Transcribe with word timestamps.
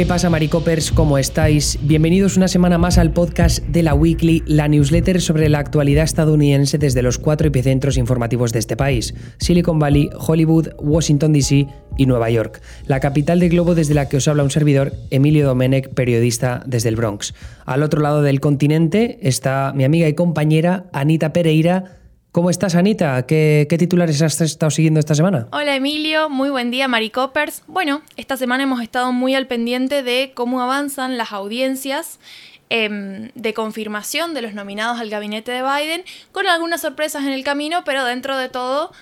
¿Qué 0.00 0.06
pasa, 0.06 0.30
Maricopers? 0.30 0.92
¿Cómo 0.92 1.18
estáis? 1.18 1.78
Bienvenidos 1.82 2.38
una 2.38 2.48
semana 2.48 2.78
más 2.78 2.96
al 2.96 3.12
podcast 3.12 3.62
de 3.66 3.82
la 3.82 3.92
Weekly, 3.92 4.42
la 4.46 4.66
newsletter 4.66 5.20
sobre 5.20 5.50
la 5.50 5.58
actualidad 5.58 6.04
estadounidense 6.04 6.78
desde 6.78 7.02
los 7.02 7.18
cuatro 7.18 7.48
epicentros 7.48 7.98
informativos 7.98 8.54
de 8.54 8.60
este 8.60 8.78
país: 8.78 9.12
Silicon 9.36 9.78
Valley, 9.78 10.08
Hollywood, 10.18 10.68
Washington 10.78 11.34
DC 11.34 11.66
y 11.98 12.06
Nueva 12.06 12.30
York. 12.30 12.62
La 12.86 12.98
capital 13.00 13.40
del 13.40 13.50
globo 13.50 13.74
desde 13.74 13.92
la 13.92 14.08
que 14.08 14.16
os 14.16 14.26
habla 14.26 14.42
un 14.42 14.50
servidor, 14.50 14.94
Emilio 15.10 15.46
Domenech, 15.46 15.92
periodista 15.92 16.62
desde 16.64 16.88
el 16.88 16.96
Bronx. 16.96 17.34
Al 17.66 17.82
otro 17.82 18.00
lado 18.00 18.22
del 18.22 18.40
continente 18.40 19.18
está 19.20 19.74
mi 19.76 19.84
amiga 19.84 20.08
y 20.08 20.14
compañera 20.14 20.86
Anita 20.94 21.34
Pereira 21.34 21.99
¿Cómo 22.32 22.48
estás, 22.48 22.76
Anita? 22.76 23.26
¿Qué, 23.26 23.66
titulares 23.76 24.22
has 24.22 24.40
estado 24.40 24.70
siguiendo 24.70 25.00
esta 25.00 25.16
semana? 25.16 25.48
Hola, 25.50 25.74
Emilio. 25.74 26.30
Muy 26.30 26.48
buen 26.48 26.70
día, 26.70 26.86
Maricopers. 26.86 27.64
Bueno, 27.66 28.02
esta 28.16 28.36
semana 28.36 28.62
hemos 28.62 28.80
estado 28.82 29.12
muy 29.12 29.34
al 29.34 29.48
pendiente 29.48 30.04
de 30.04 30.30
cómo 30.32 30.62
avanzan 30.62 31.18
las 31.18 31.32
audiencias 31.32 32.20
em, 32.68 33.30
de 33.34 33.52
confirmación 33.52 34.32
de 34.32 34.42
los 34.42 34.54
nominados 34.54 35.00
al 35.00 35.10
gabinete 35.10 35.50
de 35.50 35.62
Biden, 35.62 36.04
con 36.30 36.46
algunas 36.46 36.82
sorpresas 36.82 37.24
en 37.24 37.32
el 37.32 37.42
camino, 37.42 37.82
pero 37.84 38.04
dentro 38.04 38.36
de 38.36 38.48
todo 38.48 38.92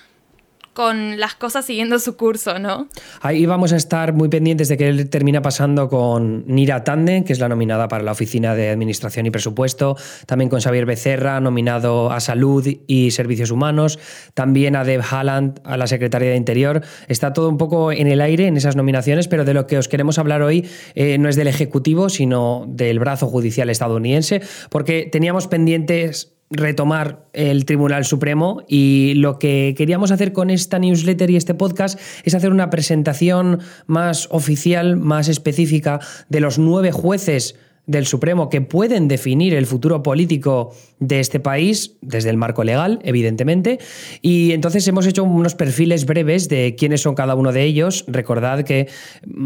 con 0.78 1.18
las 1.18 1.34
cosas 1.34 1.64
siguiendo 1.64 1.98
su 1.98 2.16
curso, 2.16 2.60
¿no? 2.60 2.86
Ahí 3.20 3.46
vamos 3.46 3.72
a 3.72 3.76
estar 3.76 4.12
muy 4.12 4.28
pendientes 4.28 4.68
de 4.68 4.76
que 4.76 4.86
él 4.86 5.10
termina 5.10 5.42
pasando 5.42 5.88
con 5.88 6.44
Nira 6.46 6.84
Tande, 6.84 7.24
que 7.24 7.32
es 7.32 7.40
la 7.40 7.48
nominada 7.48 7.88
para 7.88 8.04
la 8.04 8.12
Oficina 8.12 8.54
de 8.54 8.70
Administración 8.70 9.26
y 9.26 9.32
Presupuesto, 9.32 9.96
también 10.26 10.48
con 10.48 10.60
Xavier 10.60 10.86
Becerra, 10.86 11.40
nominado 11.40 12.12
a 12.12 12.20
Salud 12.20 12.64
y 12.86 13.10
Servicios 13.10 13.50
Humanos, 13.50 13.98
también 14.34 14.76
a 14.76 14.84
Deb 14.84 15.02
Haaland, 15.02 15.58
a 15.64 15.76
la 15.76 15.88
Secretaría 15.88 16.30
de 16.30 16.36
Interior. 16.36 16.84
Está 17.08 17.32
todo 17.32 17.48
un 17.48 17.58
poco 17.58 17.90
en 17.90 18.06
el 18.06 18.20
aire 18.20 18.46
en 18.46 18.56
esas 18.56 18.76
nominaciones, 18.76 19.26
pero 19.26 19.44
de 19.44 19.54
lo 19.54 19.66
que 19.66 19.78
os 19.78 19.88
queremos 19.88 20.20
hablar 20.20 20.42
hoy 20.42 20.64
eh, 20.94 21.18
no 21.18 21.28
es 21.28 21.34
del 21.34 21.48
Ejecutivo, 21.48 22.08
sino 22.08 22.66
del 22.68 23.00
brazo 23.00 23.26
judicial 23.26 23.68
estadounidense, 23.68 24.42
porque 24.70 25.08
teníamos 25.10 25.48
pendientes 25.48 26.37
retomar 26.50 27.26
el 27.32 27.64
Tribunal 27.64 28.04
Supremo 28.04 28.62
y 28.68 29.14
lo 29.16 29.38
que 29.38 29.74
queríamos 29.76 30.10
hacer 30.10 30.32
con 30.32 30.50
esta 30.50 30.78
newsletter 30.78 31.30
y 31.30 31.36
este 31.36 31.54
podcast 31.54 31.98
es 32.24 32.34
hacer 32.34 32.52
una 32.52 32.70
presentación 32.70 33.60
más 33.86 34.28
oficial, 34.30 34.96
más 34.96 35.28
específica 35.28 36.00
de 36.28 36.40
los 36.40 36.58
nueve 36.58 36.92
jueces 36.92 37.56
del 37.88 38.06
Supremo 38.06 38.50
que 38.50 38.60
pueden 38.60 39.08
definir 39.08 39.54
el 39.54 39.66
futuro 39.66 40.02
político 40.02 40.74
de 41.00 41.20
este 41.20 41.40
país 41.40 41.96
desde 42.02 42.28
el 42.30 42.36
marco 42.36 42.62
legal, 42.62 43.00
evidentemente. 43.02 43.78
Y 44.20 44.52
entonces 44.52 44.86
hemos 44.88 45.06
hecho 45.06 45.24
unos 45.24 45.54
perfiles 45.54 46.04
breves 46.04 46.50
de 46.50 46.76
quiénes 46.76 47.00
son 47.00 47.14
cada 47.14 47.34
uno 47.34 47.50
de 47.50 47.64
ellos. 47.64 48.04
Recordad 48.06 48.62
que 48.62 48.88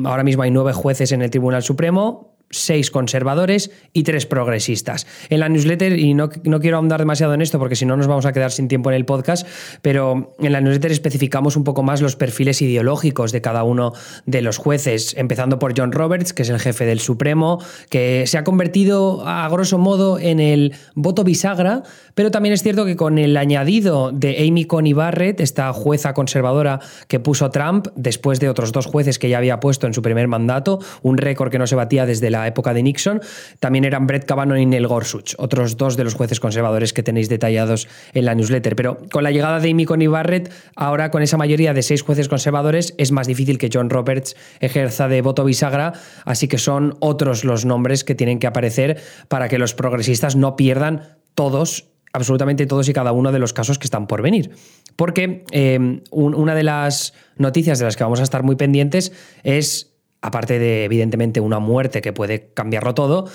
ahora 0.05 0.25
mismo 0.25 0.42
hay 0.42 0.50
nueve 0.50 0.73
jueces 0.73 1.12
en 1.12 1.23
el 1.23 1.30
Tribunal 1.30 1.62
Supremo, 1.62 2.32
seis 2.53 2.91
conservadores 2.91 3.70
y 3.92 4.05
tres 4.05 4.27
progresistas. 4.27 5.06
En 5.31 5.41
la 5.41 5.48
newsletter, 5.48 5.98
y 5.98 6.14
no, 6.14 6.31
no, 6.45 6.61
quiero 6.61 6.77
ahondar 6.77 7.00
demasiado 7.00 7.34
en 7.34 7.42
esto 7.42 7.58
porque 7.58 7.75
si 7.75 7.86
no 7.86 7.97
nos 7.97 8.06
vamos 8.06 8.27
a 8.27 8.33
quedar 8.33 8.53
sin 8.53 8.69
tiempo 8.69 8.91
en 8.91 8.97
el 8.97 9.05
podcast, 9.05 9.47
pero 9.81 10.34
en 10.39 10.53
la 10.53 10.61
newsletter 10.61 10.92
especificamos 10.92 11.56
un 11.56 11.64
poco 11.64 11.83
más 11.83 12.00
los 12.00 12.14
perfiles 12.14 12.62
ideológicos 12.62 13.33
de 13.33 13.41
cada 13.41 13.64
uno 13.64 13.92
de 14.27 14.42
los 14.42 14.58
jueces, 14.58 15.14
empezando 15.17 15.58
por 15.58 15.75
John 15.77 15.92
Roberts, 15.92 16.33
que 16.33 16.42
es 16.42 16.50
el 16.50 16.61
jefe 16.61 16.84
del 16.84 17.00
Supremo, 17.00 17.58
que 17.89 18.27
se 18.27 18.39
ha 18.39 18.45
convertido 18.45 19.27
a 19.27 19.48
grosso 19.48 19.78
modo 19.78 20.19
en 20.19 20.39
el 20.39 20.75
voto 20.95 21.25
bisagra, 21.25 21.83
pero 22.14 22.30
también 22.30 22.53
es 22.53 22.62
cierto 22.62 22.84
que 22.84 22.97
con 22.97 23.19
el 23.19 23.36
añadido 23.36 24.12
de 24.12 24.47
Amy 24.47 24.67
Coney 24.67 24.92
Barrett, 24.92 25.41
esta 25.41 25.73
jueza 25.73 26.12
conservadora 26.12 26.80
que 27.08 27.19
puso 27.19 27.50
Trump, 27.50 27.89
después 27.97 28.41
de 28.41 28.48
otros 28.48 28.73
dos 28.73 28.86
jueces 28.86 29.18
que 29.18 29.29
ya 29.29 29.39
había 29.39 29.61
puesto 29.61 29.86
en 29.86 29.95
su 29.95 30.02
primer 30.02 30.29
mandato, 30.29 30.79
un 31.02 31.17
récord 31.17 31.51
que 31.51 31.58
no 31.58 31.67
se 31.67 31.74
batía 31.74 32.07
desde 32.07 32.30
la 32.30 32.42
época 32.47 32.75
de 32.75 32.83
Nixon, 32.83 33.20
también 33.61 33.85
eran 33.85 34.07
Brett 34.07 34.25
Kavanaugh 34.25 34.58
y 34.58 34.67
Neil 34.67 34.86
Gorsuch, 34.86 35.35
otros 35.39 35.77
dos 35.77 35.97
de 35.97 36.05
los 36.05 36.14
jueces 36.14 36.41
conservadores 36.41 36.92
que 36.92 37.03
tenéis 37.03 37.29
detallados 37.29 37.89
en 38.13 38.25
la 38.25 38.35
newsletter. 38.35 38.77
Pero 38.77 38.98
con 39.11 39.25
la 39.25 39.30
llegada 39.30 39.61
de 39.61 39.70
Amy 39.70 39.85
Coney 39.85 40.07
Barrett, 40.08 40.53
ahora 40.77 41.11
con 41.11 41.23
esa 41.23 41.36
mayoría 41.36 41.75
de 41.75 41.83
seis 41.83 42.03
jueces 42.03 42.29
conservadores, 42.29 42.95
es 42.98 43.13
más 43.13 43.27
difícil 43.27 43.58
que 43.58 43.70
John 43.73 43.91
Roberts 43.91 44.36
ejerza 44.61 45.08
de 45.08 45.23
voto 45.23 45.45
bisagra, 45.45 45.92
así 46.25 46.48
que 46.48 46.58
son 46.58 46.97
otros 47.01 47.45
los 47.45 47.64
nombres 47.64 48.05
que 48.05 48.14
tienen 48.14 48.39
que 48.39 48.47
aparecer 48.47 49.01
para 49.29 49.48
que 49.48 49.59
los 49.59 49.74
progresistas 49.74 50.36
no 50.36 50.57
pierdan 50.57 51.19
todos 51.35 51.89
absolutamente 52.13 52.67
todos 52.67 52.89
y 52.89 52.92
cada 52.92 53.13
uno 53.13 53.33
de 53.33 53.39
los 53.39 53.53
casos 53.53 53.79
que 53.79 53.86
están 53.86 54.07
por 54.07 54.23
venir. 54.23 54.51
Porque 54.97 55.45
eh, 55.51 56.03
una 56.11 56.55
de 56.55 56.63
las 56.63 57.14
noticias 57.36 57.79
de 57.79 57.86
las 57.86 57.97
que 57.97 58.05
vamos 58.05 58.20
a 58.20 58.23
estar 58.23 58.42
muy 58.42 58.57
pendientes 58.57 59.13
es 59.42 59.92
aparte 60.23 60.59
de 60.59 60.85
evidentemente 60.85 61.41
una 61.41 61.59
muerte 61.59 62.01
que 62.01 62.13
puede 62.13 62.49
cambiarlo 62.55 62.95
todo, 62.95 63.27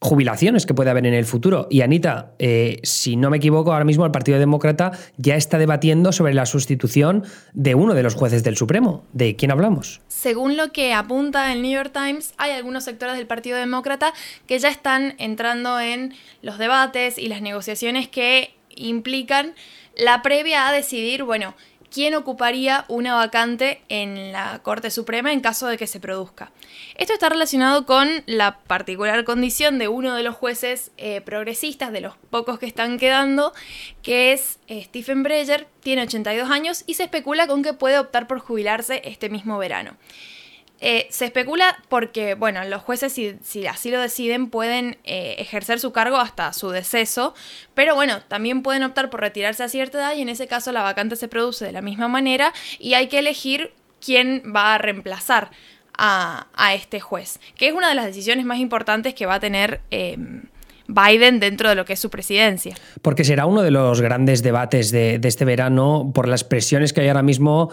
jubilaciones 0.00 0.64
que 0.64 0.74
puede 0.74 0.90
haber 0.90 1.06
en 1.06 1.14
el 1.14 1.24
futuro. 1.24 1.66
Y 1.70 1.80
Anita, 1.80 2.32
eh, 2.38 2.78
si 2.84 3.16
no 3.16 3.30
me 3.30 3.38
equivoco, 3.38 3.72
ahora 3.72 3.84
mismo 3.84 4.04
el 4.04 4.12
Partido 4.12 4.38
Demócrata 4.38 4.92
ya 5.16 5.34
está 5.34 5.58
debatiendo 5.58 6.12
sobre 6.12 6.34
la 6.34 6.46
sustitución 6.46 7.24
de 7.52 7.74
uno 7.74 7.94
de 7.94 8.04
los 8.04 8.14
jueces 8.14 8.44
del 8.44 8.56
Supremo. 8.56 9.04
¿De 9.12 9.34
quién 9.34 9.50
hablamos? 9.50 10.00
Según 10.06 10.56
lo 10.56 10.70
que 10.70 10.92
apunta 10.92 11.52
el 11.52 11.62
New 11.62 11.72
York 11.72 11.92
Times, 11.92 12.34
hay 12.38 12.52
algunos 12.52 12.84
sectores 12.84 13.16
del 13.16 13.26
Partido 13.26 13.58
Demócrata 13.58 14.12
que 14.46 14.58
ya 14.58 14.68
están 14.68 15.14
entrando 15.18 15.80
en 15.80 16.14
los 16.42 16.58
debates 16.58 17.18
y 17.18 17.28
las 17.28 17.42
negociaciones 17.42 18.06
que 18.08 18.54
implican 18.76 19.54
la 19.96 20.22
previa 20.22 20.68
a 20.68 20.72
decidir, 20.72 21.24
bueno, 21.24 21.54
quién 21.90 22.14
ocuparía 22.14 22.84
una 22.88 23.14
vacante 23.14 23.82
en 23.88 24.32
la 24.32 24.60
Corte 24.62 24.90
Suprema 24.90 25.32
en 25.32 25.40
caso 25.40 25.66
de 25.66 25.76
que 25.76 25.86
se 25.86 26.00
produzca. 26.00 26.50
Esto 26.96 27.12
está 27.12 27.28
relacionado 27.28 27.86
con 27.86 28.08
la 28.26 28.58
particular 28.58 29.24
condición 29.24 29.78
de 29.78 29.88
uno 29.88 30.14
de 30.14 30.22
los 30.22 30.34
jueces 30.34 30.90
eh, 30.96 31.20
progresistas, 31.20 31.92
de 31.92 32.00
los 32.00 32.14
pocos 32.30 32.58
que 32.58 32.66
están 32.66 32.98
quedando, 32.98 33.52
que 34.02 34.32
es 34.32 34.58
eh, 34.68 34.84
Stephen 34.84 35.22
Breyer, 35.22 35.66
tiene 35.80 36.02
82 36.02 36.50
años 36.50 36.84
y 36.86 36.94
se 36.94 37.04
especula 37.04 37.46
con 37.46 37.62
que 37.62 37.72
puede 37.72 37.98
optar 37.98 38.26
por 38.26 38.38
jubilarse 38.38 39.02
este 39.04 39.28
mismo 39.28 39.58
verano. 39.58 39.96
Eh, 40.80 41.08
se 41.10 41.24
especula 41.24 41.76
porque, 41.88 42.34
bueno, 42.34 42.62
los 42.64 42.82
jueces, 42.82 43.12
si, 43.12 43.66
así 43.66 43.90
lo 43.90 44.00
deciden, 44.00 44.48
pueden 44.48 44.98
eh, 45.04 45.34
ejercer 45.38 45.80
su 45.80 45.90
cargo 45.90 46.18
hasta 46.18 46.52
su 46.52 46.70
deceso, 46.70 47.34
pero 47.74 47.96
bueno, 47.96 48.20
también 48.28 48.62
pueden 48.62 48.84
optar 48.84 49.10
por 49.10 49.20
retirarse 49.20 49.64
a 49.64 49.68
cierta 49.68 49.98
edad 49.98 50.14
y 50.14 50.22
en 50.22 50.28
ese 50.28 50.46
caso 50.46 50.70
la 50.70 50.82
vacante 50.82 51.16
se 51.16 51.26
produce 51.26 51.64
de 51.64 51.72
la 51.72 51.82
misma 51.82 52.06
manera 52.06 52.52
y 52.78 52.94
hay 52.94 53.08
que 53.08 53.18
elegir 53.18 53.72
quién 54.00 54.52
va 54.54 54.74
a 54.74 54.78
reemplazar 54.78 55.50
a, 56.00 56.46
este 56.74 57.00
juez, 57.00 57.40
que 57.56 57.66
es 57.66 57.74
una 57.74 57.88
de 57.88 57.96
las 57.96 58.06
decisiones 58.06 58.46
más 58.46 58.58
importantes 58.58 59.14
que 59.14 59.26
va 59.26 59.34
a 59.34 59.40
tener. 59.40 59.80
Em, 59.90 60.42
Biden 60.90 61.38
dentro 61.38 61.68
de 61.68 61.74
lo 61.74 61.84
que 61.84 61.92
es 61.92 62.00
su 62.00 62.08
presidencia. 62.08 62.74
Porque 63.02 63.22
será 63.22 63.44
uno 63.44 63.60
de 63.60 63.70
los 63.70 64.00
grandes 64.00 64.42
debates 64.42 64.90
de, 64.90 65.18
de, 65.18 65.28
este 65.28 65.44
verano 65.44 66.12
por 66.14 66.26
las 66.26 66.44
presiones 66.44 66.94
que 66.94 67.02
hay 67.02 67.08
ahora 67.08 67.22
mismo 67.22 67.70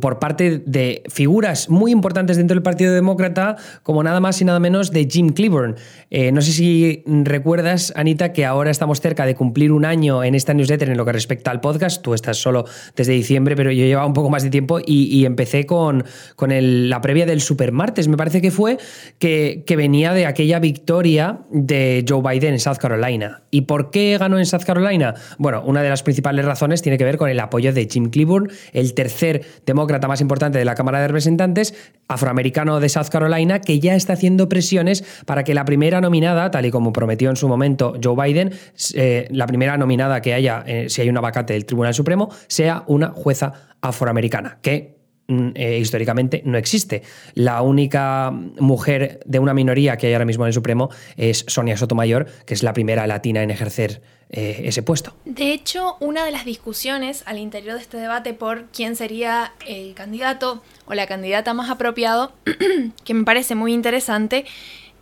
por 0.00 0.18
parte 0.18 0.62
de 0.64 1.02
figuras 1.08 1.70
muy 1.70 1.92
importantes 1.92 2.36
dentro 2.36 2.54
del 2.54 2.62
Partido 2.62 2.92
Demócrata, 2.92 3.56
como 3.82 4.02
nada 4.02 4.18
más 4.20 4.40
y 4.40 4.44
nada 4.44 4.58
menos 4.58 4.90
de 4.90 5.08
Jim 5.08 5.30
Cleburne. 5.30 5.76
Eh, 6.10 6.32
no 6.32 6.42
sé 6.42 6.52
si 6.52 7.02
recuerdas, 7.06 7.92
Anita, 7.94 8.32
que 8.32 8.44
ahora 8.44 8.70
estamos 8.70 9.00
cerca 9.00 9.24
de 9.24 9.34
cumplir 9.34 9.72
un 9.72 9.84
año 9.84 10.24
en 10.24 10.34
esta 10.34 10.52
newsletter 10.54 10.90
en 10.90 10.96
lo 10.96 11.04
que 11.04 11.12
respecta 11.12 11.50
al 11.50 11.60
podcast. 11.60 12.02
Tú 12.02 12.14
estás 12.14 12.38
solo 12.38 12.64
desde 12.96 13.12
diciembre, 13.12 13.54
pero 13.54 13.70
yo 13.70 13.84
llevaba 13.84 14.06
un 14.06 14.14
poco 14.14 14.30
más 14.30 14.42
de 14.42 14.50
tiempo 14.50 14.80
y, 14.84 15.24
empecé 15.24 15.66
con, 15.66 16.04
con 16.36 16.50
la 16.88 17.00
previa 17.00 17.26
del 17.26 17.40
Supermartes, 17.40 18.08
me 18.08 18.16
parece 18.16 18.40
que 18.40 18.50
fue, 18.50 18.78
que, 19.18 19.62
que 19.66 19.76
venía 19.76 20.12
de 20.12 20.26
aquella 20.26 20.58
victoria 20.58 21.40
de 21.50 22.04
Joe 22.08 22.22
Biden 22.22 22.54
en 22.54 22.60
South 22.60 22.78
Carolina. 22.78 23.42
¿Y 23.50 23.62
por 23.62 23.90
qué 23.90 24.16
ganó 24.18 24.38
en 24.38 24.46
South 24.46 24.64
Carolina? 24.64 25.14
Bueno, 25.38 25.62
una 25.64 25.82
de 25.82 25.88
las 25.88 26.02
principales 26.02 26.44
razones 26.44 26.82
tiene 26.82 26.98
que 26.98 27.04
ver 27.04 27.18
con 27.18 27.28
el 27.30 27.38
apoyo 27.40 27.72
de 27.72 27.86
Jim 27.90 28.10
Cleburne, 28.10 28.52
el 28.72 28.94
tercer 28.94 29.44
demócrata 29.68 30.08
más 30.08 30.20
importante 30.20 30.58
de 30.58 30.64
la 30.64 30.74
Cámara 30.74 31.00
de 31.00 31.08
Representantes, 31.08 31.74
afroamericano 32.08 32.80
de 32.80 32.88
South 32.88 33.08
Carolina, 33.10 33.60
que 33.60 33.78
ya 33.78 33.94
está 33.94 34.14
haciendo 34.14 34.48
presiones 34.48 35.04
para 35.26 35.44
que 35.44 35.54
la 35.54 35.64
primera 35.64 36.00
nominada, 36.00 36.50
tal 36.50 36.66
y 36.66 36.70
como 36.70 36.92
prometió 36.92 37.30
en 37.30 37.36
su 37.36 37.48
momento 37.48 37.94
Joe 38.02 38.16
Biden, 38.16 38.52
eh, 38.94 39.28
la 39.30 39.46
primera 39.46 39.76
nominada 39.76 40.20
que 40.20 40.34
haya, 40.34 40.64
eh, 40.66 40.86
si 40.88 41.02
hay 41.02 41.08
una 41.08 41.20
vacante 41.20 41.52
del 41.52 41.64
Tribunal 41.64 41.94
Supremo, 41.94 42.30
sea 42.48 42.82
una 42.86 43.10
jueza 43.10 43.52
afroamericana, 43.80 44.58
que 44.62 44.97
eh, 45.28 45.78
históricamente 45.78 46.40
no 46.46 46.56
existe. 46.56 47.02
La 47.34 47.60
única 47.60 48.30
mujer 48.30 49.20
de 49.26 49.38
una 49.38 49.52
minoría 49.52 49.98
que 49.98 50.06
hay 50.06 50.14
ahora 50.14 50.24
mismo 50.24 50.44
en 50.44 50.48
el 50.48 50.54
Supremo 50.54 50.88
es 51.18 51.44
Sonia 51.48 51.76
Sotomayor, 51.76 52.26
que 52.46 52.54
es 52.54 52.62
la 52.62 52.72
primera 52.72 53.06
latina 53.06 53.42
en 53.42 53.50
ejercer 53.50 54.00
eh, 54.30 54.62
ese 54.64 54.82
puesto. 54.82 55.14
De 55.26 55.52
hecho, 55.52 55.98
una 56.00 56.24
de 56.24 56.30
las 56.30 56.46
discusiones 56.46 57.24
al 57.26 57.36
interior 57.38 57.74
de 57.74 57.82
este 57.82 57.98
debate 57.98 58.32
por 58.32 58.68
quién 58.72 58.96
sería 58.96 59.52
el 59.66 59.94
candidato 59.94 60.62
o 60.86 60.94
la 60.94 61.06
candidata 61.06 61.52
más 61.52 61.68
apropiado, 61.68 62.32
que 63.04 63.12
me 63.12 63.24
parece 63.24 63.54
muy 63.54 63.74
interesante, 63.74 64.46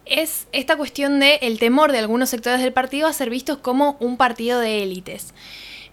es 0.07 0.49
esta 0.51 0.77
cuestión 0.77 1.21
de 1.21 1.37
el 1.43 1.61
temor 1.61 1.93
de 1.93 1.99
algunos 1.99 2.31
sectores 2.31 2.61
del 2.61 2.73
partido 2.73 3.07
a 3.07 3.13
ser 3.13 3.31
vistos 3.31 3.59
como 3.59 3.97
un 4.01 4.17
partido 4.17 4.59
de 4.59 4.83
élites. 4.83 5.35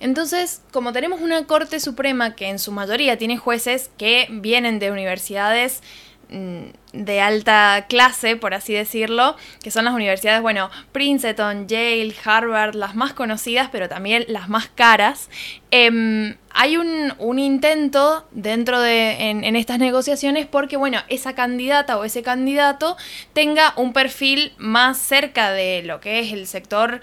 Entonces, 0.04 0.62
como 0.74 0.92
tenemos 0.92 1.22
una 1.22 1.46
Corte 1.46 1.80
Suprema 1.80 2.36
que 2.36 2.50
en 2.50 2.60
su 2.60 2.74
mayoría 2.74 3.18
tiene 3.18 3.38
jueces 3.38 3.90
que 3.98 4.28
vienen 4.30 4.78
de 4.78 4.92
universidades 4.92 5.82
mm, 6.30 6.64
de 6.92 7.22
alta 7.22 7.86
clase, 7.88 8.36
por 8.36 8.54
así 8.54 8.74
decirlo, 8.74 9.38
que 9.64 9.72
son 9.72 9.86
las 9.86 9.94
universidades, 9.94 10.42
bueno, 10.42 10.70
Princeton, 10.92 11.70
Yale, 11.70 12.14
Harvard, 12.22 12.76
las 12.76 12.96
más 12.96 13.14
conocidas, 13.14 13.70
pero 13.72 13.88
también 13.88 14.26
las 14.28 14.50
más 14.50 14.68
caras, 14.68 15.30
em, 15.72 16.36
hay 16.50 16.76
un, 16.76 17.40
intento 17.40 18.28
dentro 18.32 18.82
de 18.82 19.30
en, 19.30 19.56
estas 19.56 19.80
negociaciones 19.80 20.48
porque, 20.48 20.76
bueno, 20.76 21.00
esa 21.08 21.34
candidata 21.34 21.98
o 21.98 22.04
ese 22.04 22.24
candidato 22.24 22.98
tenga 23.32 23.74
un 23.78 23.94
perfil 23.94 24.52
más 24.58 24.98
cerca 24.98 25.52
de 25.52 25.82
lo 25.84 26.02
que 26.02 26.20
es 26.20 26.34
el 26.34 26.46
sector 26.46 27.00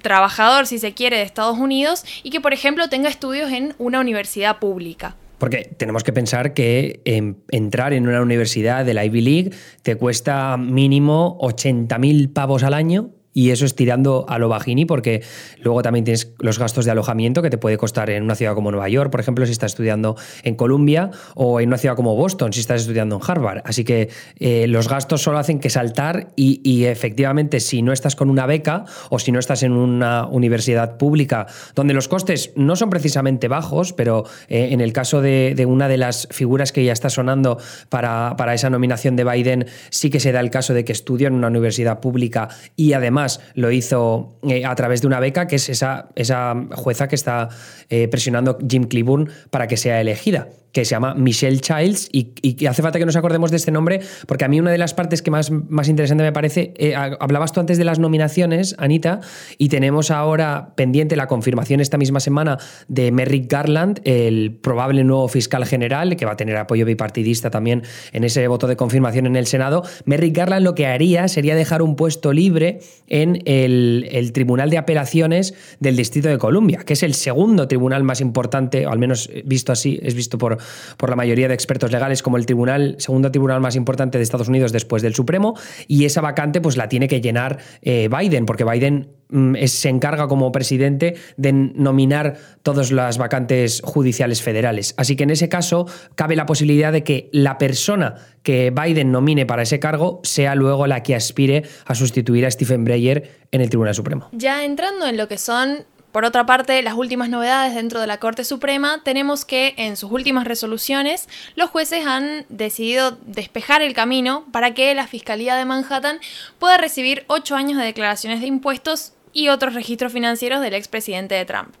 trabajador, 0.00 0.66
si 0.66 0.78
se 0.78 0.92
quiere, 0.92 1.16
de 1.18 1.22
Estados 1.22 1.58
Unidos 1.58 2.04
y 2.22 2.30
que, 2.30 2.40
por 2.40 2.52
ejemplo, 2.52 2.88
tenga 2.88 3.08
estudios 3.08 3.50
en 3.52 3.74
una 3.78 4.00
universidad 4.00 4.58
pública. 4.58 5.16
Porque 5.38 5.68
tenemos 5.76 6.04
que 6.04 6.12
pensar 6.12 6.54
que 6.54 7.00
em, 7.04 7.34
entrar 7.50 7.92
en 7.92 8.06
una 8.06 8.22
universidad 8.22 8.84
de 8.84 8.94
la 8.94 9.04
Ivy 9.04 9.20
League 9.20 9.50
te 9.82 9.96
cuesta 9.96 10.56
mínimo 10.56 11.36
80.000 11.40 12.32
pavos 12.32 12.62
al 12.62 12.74
año 12.74 13.10
y 13.32 13.50
eso 13.50 13.64
es 13.64 13.74
tirando 13.74 14.26
a 14.28 14.38
lo 14.38 14.48
bajini 14.48 14.84
porque 14.84 15.22
luego 15.60 15.82
también 15.82 16.04
tienes 16.04 16.32
los 16.38 16.58
gastos 16.58 16.84
de 16.84 16.90
alojamiento 16.90 17.42
que 17.42 17.50
te 17.50 17.58
puede 17.58 17.78
costar 17.78 18.10
en 18.10 18.22
una 18.22 18.34
ciudad 18.34 18.54
como 18.54 18.70
Nueva 18.70 18.88
York, 18.88 19.10
por 19.10 19.20
ejemplo, 19.20 19.46
si 19.46 19.52
estás 19.52 19.72
estudiando 19.72 20.16
en 20.42 20.54
Columbia 20.54 21.10
o 21.34 21.60
en 21.60 21.68
una 21.68 21.78
ciudad 21.78 21.96
como 21.96 22.14
Boston, 22.16 22.52
si 22.52 22.60
estás 22.60 22.82
estudiando 22.82 23.16
en 23.16 23.22
Harvard. 23.26 23.62
Así 23.64 23.84
que 23.84 24.10
eh, 24.38 24.66
los 24.68 24.88
gastos 24.88 25.22
solo 25.22 25.38
hacen 25.38 25.60
que 25.60 25.70
saltar 25.70 26.28
y, 26.36 26.82
efectivamente 26.82 27.60
si 27.60 27.82
no 27.82 27.92
estás 27.92 28.16
con 28.16 28.28
una 28.28 28.46
beca 28.46 28.84
o 29.10 29.18
si 29.18 29.30
no 29.30 29.38
estás 29.38 29.62
en 29.62 29.72
una 29.72 30.26
universidad 30.26 30.96
pública 30.96 31.46
donde 31.74 31.94
los 31.94 32.08
costes 32.08 32.52
no 32.56 32.76
son 32.76 32.90
precisamente 32.90 33.46
bajos, 33.48 33.92
pero 33.92 34.24
eh, 34.48 34.68
en 34.72 34.80
el 34.80 34.92
caso 34.92 35.20
de, 35.20 35.64
una 35.66 35.88
de 35.88 35.96
las 35.96 36.28
figuras 36.30 36.72
que 36.72 36.84
ya 36.84 36.92
está 36.92 37.08
sonando 37.08 37.58
para, 37.88 38.34
para 38.36 38.54
esa 38.54 38.68
nominación 38.68 39.14
de 39.16 39.24
Biden, 39.24 39.66
sí 39.90 40.10
que 40.10 40.18
se 40.18 40.32
da 40.32 40.40
el 40.40 40.50
caso 40.50 40.74
de 40.74 40.84
que 40.84 40.92
estudia 40.92 41.28
en 41.28 41.34
una 41.34 41.48
universidad 41.48 42.00
pública 42.00 42.48
y 42.74 42.94
además 42.94 43.21
lo 43.54 43.70
hizo 43.70 44.38
eh, 44.48 44.64
a 44.64 44.74
través 44.74 45.00
de 45.00 45.06
una 45.06 45.20
beca, 45.20 45.46
que 45.46 45.56
es 45.56 45.68
esa, 45.68 46.08
esa 46.14 46.54
jueza 46.72 47.08
que 47.08 47.14
está 47.14 47.48
eh, 47.88 48.08
presionando 48.08 48.58
Jim 48.68 48.84
Cleburne 48.84 49.30
para 49.50 49.66
que 49.66 49.76
sea 49.76 50.00
elegida 50.00 50.48
que 50.72 50.84
se 50.84 50.90
llama 50.90 51.14
Michelle 51.14 51.60
Childs 51.60 52.08
y, 52.12 52.66
hace 52.66 52.82
falta 52.82 52.98
que 52.98 53.06
nos 53.06 53.16
acordemos 53.16 53.50
de 53.50 53.56
este 53.58 53.70
nombre 53.70 54.00
porque 54.26 54.44
a 54.44 54.48
mí 54.48 54.58
una 54.58 54.70
de 54.70 54.78
las 54.78 54.94
partes 54.94 55.22
que 55.22 55.30
más, 55.30 55.50
más 55.50 55.88
interesante 55.88 56.24
me 56.24 56.32
parece, 56.32 56.72
eh, 56.76 56.94
hablabas 56.94 57.52
tú 57.52 57.60
antes 57.60 57.78
de 57.78 57.84
las 57.84 57.98
nominaciones, 57.98 58.74
Anita, 58.78 59.20
y 59.58 59.68
tenemos 59.68 60.10
ahora 60.10 60.72
pendiente 60.76 61.16
la 61.16 61.26
confirmación 61.26 61.80
esta 61.80 61.98
misma 61.98 62.20
semana 62.20 62.58
de 62.88 63.12
Merrick 63.12 63.50
Garland, 63.50 64.00
el 64.04 64.58
probable 64.60 65.04
nuevo 65.04 65.28
fiscal 65.28 65.64
general, 65.66 66.16
que 66.16 66.24
va 66.24 66.32
a 66.32 66.36
tener 66.36 66.56
apoyo 66.56 66.86
bipartidista 66.86 67.50
también 67.50 67.82
en 68.12 68.24
ese 68.24 68.46
voto 68.48 68.66
de 68.66 68.76
confirmación 68.76 69.26
en 69.26 69.36
el 69.36 69.46
Senado. 69.46 69.82
Merrick 70.04 70.36
Garland 70.36 70.64
lo 70.64 70.74
que 70.74 70.86
haría 70.86 71.28
sería 71.28 71.54
dejar 71.54 71.82
un 71.82 71.96
puesto 71.96 72.32
libre 72.32 72.80
en 73.08 73.42
el, 73.44 74.08
el 74.10 74.32
Tribunal 74.32 74.70
de 74.70 74.78
Apelaciones 74.78 75.54
del 75.80 75.96
Distrito 75.96 76.28
de 76.28 76.38
Columbia, 76.38 76.80
que 76.86 76.94
es 76.94 77.02
el 77.02 77.14
segundo 77.14 77.68
tribunal 77.68 78.04
más 78.04 78.20
importante, 78.20 78.86
o 78.86 78.90
al 78.90 78.98
menos 78.98 79.30
visto 79.44 79.72
así, 79.72 79.98
es 80.02 80.14
visto 80.14 80.38
por 80.38 80.61
por 80.96 81.10
la 81.10 81.16
mayoría 81.16 81.48
de 81.48 81.54
expertos 81.54 81.92
legales 81.92 82.22
como 82.22 82.36
el 82.36 82.46
tribunal, 82.46 82.96
segundo 82.98 83.30
tribunal 83.30 83.60
más 83.60 83.76
importante 83.76 84.18
de 84.18 84.24
Estados 84.24 84.48
Unidos 84.48 84.72
después 84.72 85.02
del 85.02 85.14
Supremo, 85.14 85.54
y 85.88 86.04
esa 86.04 86.20
vacante 86.20 86.60
pues 86.60 86.76
la 86.76 86.88
tiene 86.88 87.08
que 87.08 87.20
llenar 87.20 87.58
eh, 87.82 88.08
Biden, 88.08 88.46
porque 88.46 88.64
Biden 88.64 89.08
mm, 89.28 89.56
se 89.66 89.88
encarga 89.88 90.28
como 90.28 90.52
presidente 90.52 91.16
de 91.36 91.52
nominar 91.52 92.36
todas 92.62 92.92
las 92.92 93.18
vacantes 93.18 93.80
judiciales 93.84 94.42
federales. 94.42 94.94
Así 94.96 95.16
que 95.16 95.24
en 95.24 95.30
ese 95.30 95.48
caso 95.48 95.86
cabe 96.14 96.36
la 96.36 96.46
posibilidad 96.46 96.92
de 96.92 97.04
que 97.04 97.28
la 97.32 97.58
persona 97.58 98.14
que 98.42 98.70
Biden 98.70 99.12
nomine 99.12 99.46
para 99.46 99.62
ese 99.62 99.78
cargo 99.78 100.20
sea 100.24 100.54
luego 100.54 100.86
la 100.86 101.02
que 101.02 101.14
aspire 101.14 101.64
a 101.86 101.94
sustituir 101.94 102.46
a 102.46 102.50
Stephen 102.50 102.84
Breyer 102.84 103.42
en 103.52 103.60
el 103.60 103.68
Tribunal 103.68 103.94
Supremo. 103.94 104.28
Ya 104.32 104.64
entrando 104.64 105.06
en 105.06 105.16
lo 105.16 105.28
que 105.28 105.38
son 105.38 105.84
por 106.12 106.26
otra 106.26 106.44
parte, 106.44 106.82
las 106.82 106.94
últimas 106.94 107.30
novedades 107.30 107.74
dentro 107.74 107.98
de 107.98 108.06
la 108.06 108.18
Corte 108.18 108.44
Suprema, 108.44 109.00
tenemos 109.02 109.46
que 109.46 109.74
en 109.78 109.96
sus 109.96 110.12
últimas 110.12 110.46
resoluciones 110.46 111.26
los 111.54 111.70
jueces 111.70 112.06
han 112.06 112.44
decidido 112.50 113.18
despejar 113.22 113.80
el 113.80 113.94
camino 113.94 114.44
para 114.52 114.74
que 114.74 114.94
la 114.94 115.06
Fiscalía 115.06 115.56
de 115.56 115.64
Manhattan 115.64 116.20
pueda 116.58 116.76
recibir 116.76 117.24
ocho 117.28 117.56
años 117.56 117.78
de 117.78 117.84
declaraciones 117.84 118.42
de 118.42 118.46
impuestos 118.46 119.14
y 119.32 119.48
otros 119.48 119.72
registros 119.72 120.12
financieros 120.12 120.60
del 120.60 120.74
expresidente 120.74 121.34
de 121.34 121.46
Trump. 121.46 121.74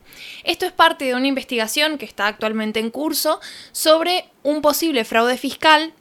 Esto 0.44 0.64
es 0.64 0.72
parte 0.72 1.04
de 1.04 1.14
una 1.14 1.26
investigación 1.26 1.98
que 1.98 2.06
está 2.06 2.26
actualmente 2.26 2.80
en 2.80 2.90
curso 2.90 3.38
sobre 3.72 4.30
un 4.42 4.62
posible 4.62 5.04
fraude 5.04 5.36
fiscal 5.36 5.92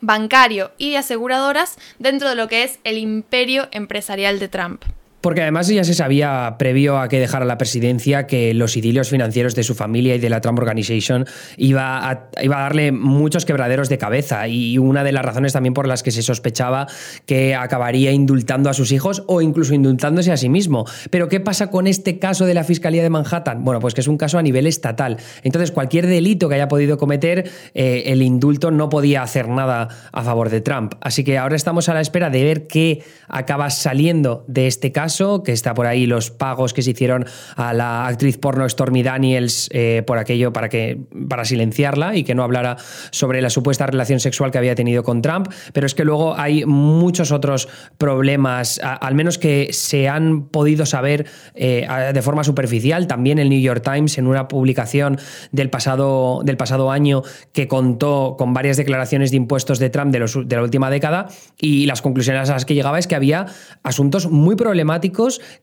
bancario 0.00 0.72
y 0.76 0.90
de 0.90 0.98
aseguradoras 0.98 1.76
dentro 2.00 2.28
de 2.28 2.34
lo 2.34 2.48
que 2.48 2.64
es 2.64 2.80
el 2.82 2.98
imperio 2.98 3.68
empresarial 3.70 4.40
de 4.40 4.48
Trump. 4.48 4.84
Porque 5.24 5.40
además 5.40 5.68
ya 5.68 5.84
se 5.84 5.94
sabía, 5.94 6.56
previo 6.58 6.98
a 6.98 7.08
que 7.08 7.18
dejara 7.18 7.46
la 7.46 7.56
presidencia, 7.56 8.26
que 8.26 8.52
los 8.52 8.76
idilios 8.76 9.08
financieros 9.08 9.54
de 9.54 9.62
su 9.62 9.74
familia 9.74 10.14
y 10.14 10.18
de 10.18 10.28
la 10.28 10.42
Trump 10.42 10.58
Organization 10.58 11.24
iba 11.56 12.10
a, 12.10 12.28
iba 12.42 12.58
a 12.58 12.60
darle 12.60 12.92
muchos 12.92 13.46
quebraderos 13.46 13.88
de 13.88 13.96
cabeza. 13.96 14.46
Y 14.48 14.76
una 14.76 15.02
de 15.02 15.12
las 15.12 15.24
razones 15.24 15.54
también 15.54 15.72
por 15.72 15.88
las 15.88 16.02
que 16.02 16.10
se 16.10 16.20
sospechaba 16.20 16.88
que 17.24 17.54
acabaría 17.54 18.12
indultando 18.12 18.68
a 18.68 18.74
sus 18.74 18.92
hijos 18.92 19.24
o 19.26 19.40
incluso 19.40 19.72
indultándose 19.72 20.30
a 20.30 20.36
sí 20.36 20.50
mismo. 20.50 20.84
Pero 21.08 21.30
¿qué 21.30 21.40
pasa 21.40 21.70
con 21.70 21.86
este 21.86 22.18
caso 22.18 22.44
de 22.44 22.52
la 22.52 22.62
Fiscalía 22.62 23.02
de 23.02 23.08
Manhattan? 23.08 23.64
Bueno, 23.64 23.80
pues 23.80 23.94
que 23.94 24.02
es 24.02 24.08
un 24.08 24.18
caso 24.18 24.36
a 24.36 24.42
nivel 24.42 24.66
estatal. 24.66 25.16
Entonces, 25.42 25.70
cualquier 25.70 26.06
delito 26.06 26.50
que 26.50 26.56
haya 26.56 26.68
podido 26.68 26.98
cometer, 26.98 27.50
eh, 27.72 28.02
el 28.08 28.20
indulto 28.20 28.70
no 28.70 28.90
podía 28.90 29.22
hacer 29.22 29.48
nada 29.48 29.88
a 30.12 30.22
favor 30.22 30.50
de 30.50 30.60
Trump. 30.60 30.96
Así 31.00 31.24
que 31.24 31.38
ahora 31.38 31.56
estamos 31.56 31.88
a 31.88 31.94
la 31.94 32.02
espera 32.02 32.28
de 32.28 32.44
ver 32.44 32.66
qué 32.66 33.02
acaba 33.26 33.70
saliendo 33.70 34.44
de 34.48 34.66
este 34.66 34.92
caso 34.92 35.13
que 35.44 35.52
está 35.52 35.74
por 35.74 35.86
ahí 35.86 36.06
los 36.06 36.30
pagos 36.30 36.74
que 36.74 36.82
se 36.82 36.90
hicieron 36.90 37.26
a 37.56 37.72
la 37.72 38.06
actriz 38.06 38.38
porno 38.38 38.68
Stormy 38.68 39.02
Daniels 39.02 39.68
eh, 39.72 40.02
por 40.06 40.18
aquello 40.18 40.52
para, 40.52 40.68
que, 40.68 40.98
para 41.28 41.44
silenciarla 41.44 42.16
y 42.16 42.24
que 42.24 42.34
no 42.34 42.42
hablara 42.42 42.76
sobre 43.10 43.40
la 43.40 43.50
supuesta 43.50 43.86
relación 43.86 44.20
sexual 44.20 44.50
que 44.50 44.58
había 44.58 44.74
tenido 44.74 45.02
con 45.02 45.22
Trump, 45.22 45.48
pero 45.72 45.86
es 45.86 45.94
que 45.94 46.04
luego 46.04 46.36
hay 46.36 46.64
muchos 46.64 47.30
otros 47.32 47.68
problemas, 47.98 48.80
al 48.82 49.14
menos 49.14 49.38
que 49.38 49.68
se 49.72 50.08
han 50.08 50.48
podido 50.48 50.86
saber 50.86 51.26
eh, 51.54 51.86
de 52.12 52.22
forma 52.22 52.44
superficial. 52.44 53.06
También 53.06 53.38
el 53.38 53.48
New 53.48 53.60
York 53.60 53.82
Times 53.84 54.18
en 54.18 54.26
una 54.26 54.48
publicación 54.48 55.18
del 55.52 55.70
pasado, 55.70 56.42
del 56.44 56.56
pasado 56.56 56.90
año 56.90 57.22
que 57.52 57.68
contó 57.68 58.34
con 58.38 58.52
varias 58.52 58.76
declaraciones 58.76 59.30
de 59.30 59.36
impuestos 59.36 59.78
de 59.78 59.90
Trump 59.90 60.12
de, 60.12 60.18
los, 60.18 60.48
de 60.48 60.56
la 60.56 60.62
última 60.62 60.90
década 60.90 61.28
y 61.58 61.86
las 61.86 62.02
conclusiones 62.02 62.50
a 62.50 62.54
las 62.54 62.64
que 62.64 62.74
llegaba 62.74 62.98
es 62.98 63.06
que 63.06 63.14
había 63.14 63.46
asuntos 63.82 64.30
muy 64.30 64.56
problemáticos 64.56 65.03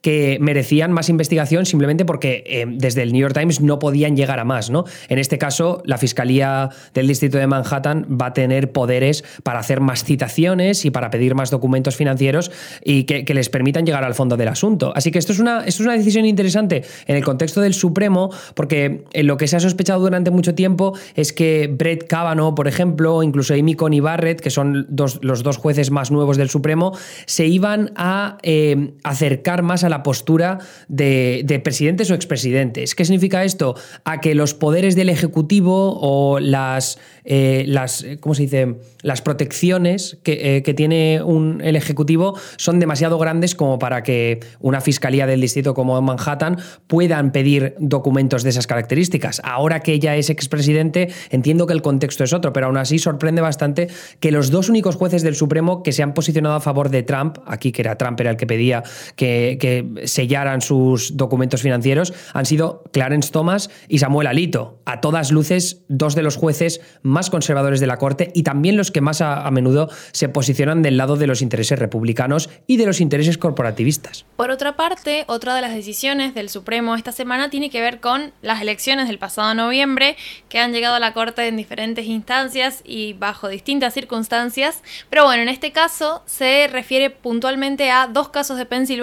que 0.02 0.38
merecían 0.42 0.92
más 0.92 1.10
investigación 1.10 1.66
simplemente 1.66 2.06
porque 2.06 2.44
eh, 2.46 2.66
desde 2.68 3.04
el 3.04 3.12
New 3.14 3.22
York 3.22 3.34
Times 3.34 3.62
no 3.62 3.80
podían 3.80 4.16
llegar 4.16 4.40
a 4.40 4.46
más. 4.46 4.70
¿no? 4.70 4.86
En 5.10 5.20
este 5.20 5.38
caso, 5.38 5.82
la 5.86 5.98
Fiscalía 5.98 6.70
del 6.94 7.08
Distrito 7.08 7.38
de 7.38 7.48
Manhattan 7.48 8.06
va 8.10 8.28
a 8.28 8.34
tener 8.34 8.72
poderes 8.72 9.24
para 9.44 9.60
hacer 9.60 9.82
más 9.82 10.04
citaciones 10.04 10.86
y 10.86 10.92
para 10.92 11.10
pedir 11.10 11.36
más 11.36 11.50
documentos 11.50 11.96
financieros 11.96 12.52
y 12.84 13.04
que, 13.04 13.32
les 13.32 13.50
permitan 13.50 13.86
llegar 13.86 14.04
al 14.04 14.14
fondo 14.14 14.36
del 14.36 14.50
asunto. 14.50 14.92
Así 14.94 15.10
que 15.10 15.18
esto 15.18 15.32
es, 15.32 15.40
una, 15.40 15.64
es 15.66 15.80
una 15.80 15.94
decisión 15.94 16.26
interesante 16.26 16.84
en 17.08 17.16
el 17.16 17.24
contexto 17.24 17.62
del 17.62 17.74
Supremo, 17.74 18.30
porque 18.56 19.06
eh, 19.14 19.24
lo 19.24 19.38
que 19.38 19.48
se 19.48 19.56
ha 19.56 19.60
sospechado 19.62 20.02
durante 20.02 20.32
mucho 20.32 20.54
tiempo 20.54 20.94
es 21.16 21.32
que 21.32 21.70
Brett 21.72 22.08
Kavanaugh, 22.08 22.54
por 22.54 22.68
ejemplo, 22.68 23.24
incluso 23.24 23.54
Amy 23.54 23.76
Coney 23.76 24.02
Barrett, 24.02 24.42
que 24.42 24.50
son 24.50 24.88
los 24.90 25.44
dos 25.44 25.58
jueces 25.58 25.92
más 25.92 26.12
nuevos 26.12 26.36
del 26.36 26.50
Supremo, 26.50 26.94
se 27.26 27.48
iban 27.48 27.92
a 27.96 28.38
eh, 28.44 28.94
hacer 29.04 29.21
acercar 29.22 29.62
más 29.62 29.84
a 29.84 29.90
la 29.90 30.02
postura 30.02 30.60
de, 30.88 31.62
presidentes 31.64 32.10
o 32.10 32.16
expresidentes. 32.16 32.96
¿Qué 32.96 33.06
significa 33.06 33.44
esto? 33.44 33.76
A 34.04 34.20
que 34.20 34.34
los 34.34 34.54
poderes 34.54 34.96
del 34.96 35.10
Ejecutivo 35.10 36.00
o 36.02 36.40
las, 36.40 36.98
eh, 37.24 37.64
las 37.68 38.06
¿cómo 38.20 38.34
se 38.34 38.44
dice? 38.44 38.76
las 39.04 39.22
protecciones 39.22 40.18
que, 40.24 40.58
eh, 40.58 40.74
tiene 40.74 41.22
un, 41.22 41.62
el 41.62 41.76
Ejecutivo 41.76 42.38
son 42.58 42.80
demasiado 42.80 43.20
grandes 43.20 43.56
como 43.56 43.78
para 43.78 44.04
que 44.04 44.40
una 44.60 44.82
fiscalía 44.82 45.28
del 45.28 45.42
distrito 45.42 45.74
como 45.74 46.02
Manhattan 46.02 46.58
puedan 46.88 47.32
pedir 47.32 47.76
documentos 47.78 48.44
de 48.44 48.50
esas 48.50 48.68
características. 48.68 49.42
Ahora 49.44 49.82
que 49.82 49.94
ella 49.94 50.16
es 50.16 50.30
expresidente, 50.30 51.10
entiendo 51.30 51.68
que 51.68 51.74
el 51.74 51.82
contexto 51.82 52.24
es 52.24 52.34
otro, 52.34 52.54
pero 52.54 52.68
aún 52.68 52.78
así 52.78 53.00
sorprende 53.00 53.42
bastante 53.42 53.90
que 54.20 54.32
los 54.32 54.50
dos 54.50 54.70
únicos 54.70 54.96
jueces 54.96 55.22
del 55.22 55.36
Supremo 55.36 55.84
que 55.84 55.92
se 55.92 56.02
han 56.02 56.14
posicionado 56.14 56.56
a 56.56 56.62
favor 56.62 56.90
de 56.90 57.04
Trump, 57.04 57.38
aquí 57.46 57.72
que 57.72 57.82
era 57.82 57.98
Trump 57.98 58.20
era 58.20 58.32
el 58.32 58.38
que 58.38 58.48
pedía 58.48 58.84
que, 59.16 59.86
sellaran 60.06 60.62
sus 60.62 61.18
documentos 61.18 61.62
financieros 61.62 62.14
han 62.34 62.46
sido 62.46 62.84
Clarence 62.92 63.32
Thomas 63.32 63.70
y 63.88 64.00
Samuel 64.00 64.28
Alito. 64.28 64.80
A 64.86 65.02
todas 65.02 65.32
luces, 65.32 65.84
dos 65.88 66.16
de 66.16 66.24
los 66.24 66.36
jueces 66.36 66.82
más 67.02 67.30
conservadores 67.30 67.80
de 67.80 67.88
la 67.88 67.98
Corte 67.98 68.32
y 68.34 68.44
también 68.44 68.78
los 68.78 68.92
que 68.92 69.02
más 69.02 69.22
a, 69.22 69.50
menudo 69.52 69.90
se 70.12 70.30
posicionan 70.30 70.82
del 70.82 70.98
lado 70.98 71.16
de 71.18 71.28
los 71.28 71.42
intereses 71.42 71.78
republicanos 71.78 72.50
y 72.68 72.78
de 72.78 72.86
los 72.86 73.02
intereses 73.02 73.38
corporativistas. 73.38 74.26
Por 74.36 74.52
otra 74.52 74.76
parte, 74.76 75.26
otra 75.28 75.56
de 75.56 75.62
las 75.62 75.74
decisiones 75.74 76.34
del 76.34 76.50
Supremo 76.50 76.96
esta 76.96 77.12
semana 77.12 77.50
tiene 77.50 77.70
que 77.70 77.82
ver 77.82 78.00
con 78.00 78.32
las 78.42 78.62
elecciones 78.62 79.08
del 79.08 79.20
pasado 79.20 79.54
noviembre 79.54 80.16
que 80.50 80.60
han 80.60 80.72
llegado 80.72 80.96
a 80.96 81.00
la 81.00 81.14
Corte 81.14 81.48
en 81.48 81.58
diferentes 81.58 82.06
instancias 82.06 82.82
y 82.86 83.14
bajo 83.14 83.48
distintas 83.50 83.94
circunstancias. 83.94 84.82
Pero 85.10 85.26
bueno, 85.26 85.44
en 85.44 85.50
este 85.50 85.72
caso 85.72 86.24
se 86.26 86.68
refiere 86.72 87.10
puntualmente 87.10 87.92
a 87.92 88.08
dos 88.08 88.30
casos 88.30 88.58
de 88.58 88.66
Pensilvania 88.66 89.01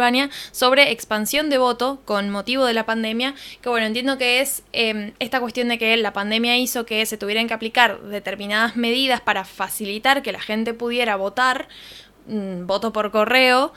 sobre 0.52 0.90
expansión 0.90 1.50
de 1.50 1.59
voto 1.59 2.00
con 2.05 2.31
motivo 2.31 2.64
de 2.64 2.75
la 2.75 2.87
pandemia, 2.87 3.35
que 3.61 3.69
bueno, 3.69 3.87
entiendo 3.87 4.19
que 4.19 4.40
es 4.40 4.62
em, 4.73 5.12
esta 5.19 5.40
cuestión 5.40 5.69
de 5.69 5.78
que 5.78 5.97
la 5.97 6.12
pandemia 6.12 6.57
hizo 6.57 6.87
que 6.87 7.05
se 7.07 7.19
tuvieran 7.19 7.49
que 7.49 7.55
aplicar 7.55 8.00
determinadas 8.02 8.76
medidas 8.76 9.21
para 9.21 9.45
facilitar 9.45 10.23
que 10.23 10.33
la 10.33 10.40
gente 10.40 10.75
pudiera 10.75 11.17
votar, 11.17 11.69
mm, 12.26 12.67
voto 12.67 12.93
por 12.93 13.11
correo, 13.11 13.73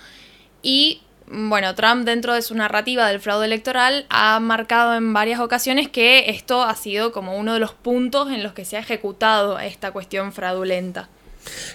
y 0.61 1.01
bueno, 1.33 1.75
Trump 1.75 2.05
dentro 2.05 2.33
de 2.33 2.41
su 2.41 2.55
narrativa 2.55 3.07
del 3.07 3.21
fraude 3.21 3.45
electoral 3.45 4.05
ha 4.09 4.39
marcado 4.41 4.95
en 4.95 5.13
varias 5.13 5.39
ocasiones 5.39 5.87
que 5.89 6.29
esto 6.29 6.61
ha 6.61 6.75
sido 6.75 7.13
como 7.13 7.37
uno 7.37 7.53
de 7.53 7.59
los 7.59 7.73
puntos 7.73 8.31
en 8.31 8.43
los 8.43 8.51
que 8.51 8.65
se 8.65 8.75
ha 8.75 8.81
ejecutado 8.81 9.57
esta 9.57 9.91
cuestión 9.91 10.33
fraudulenta. 10.33 11.09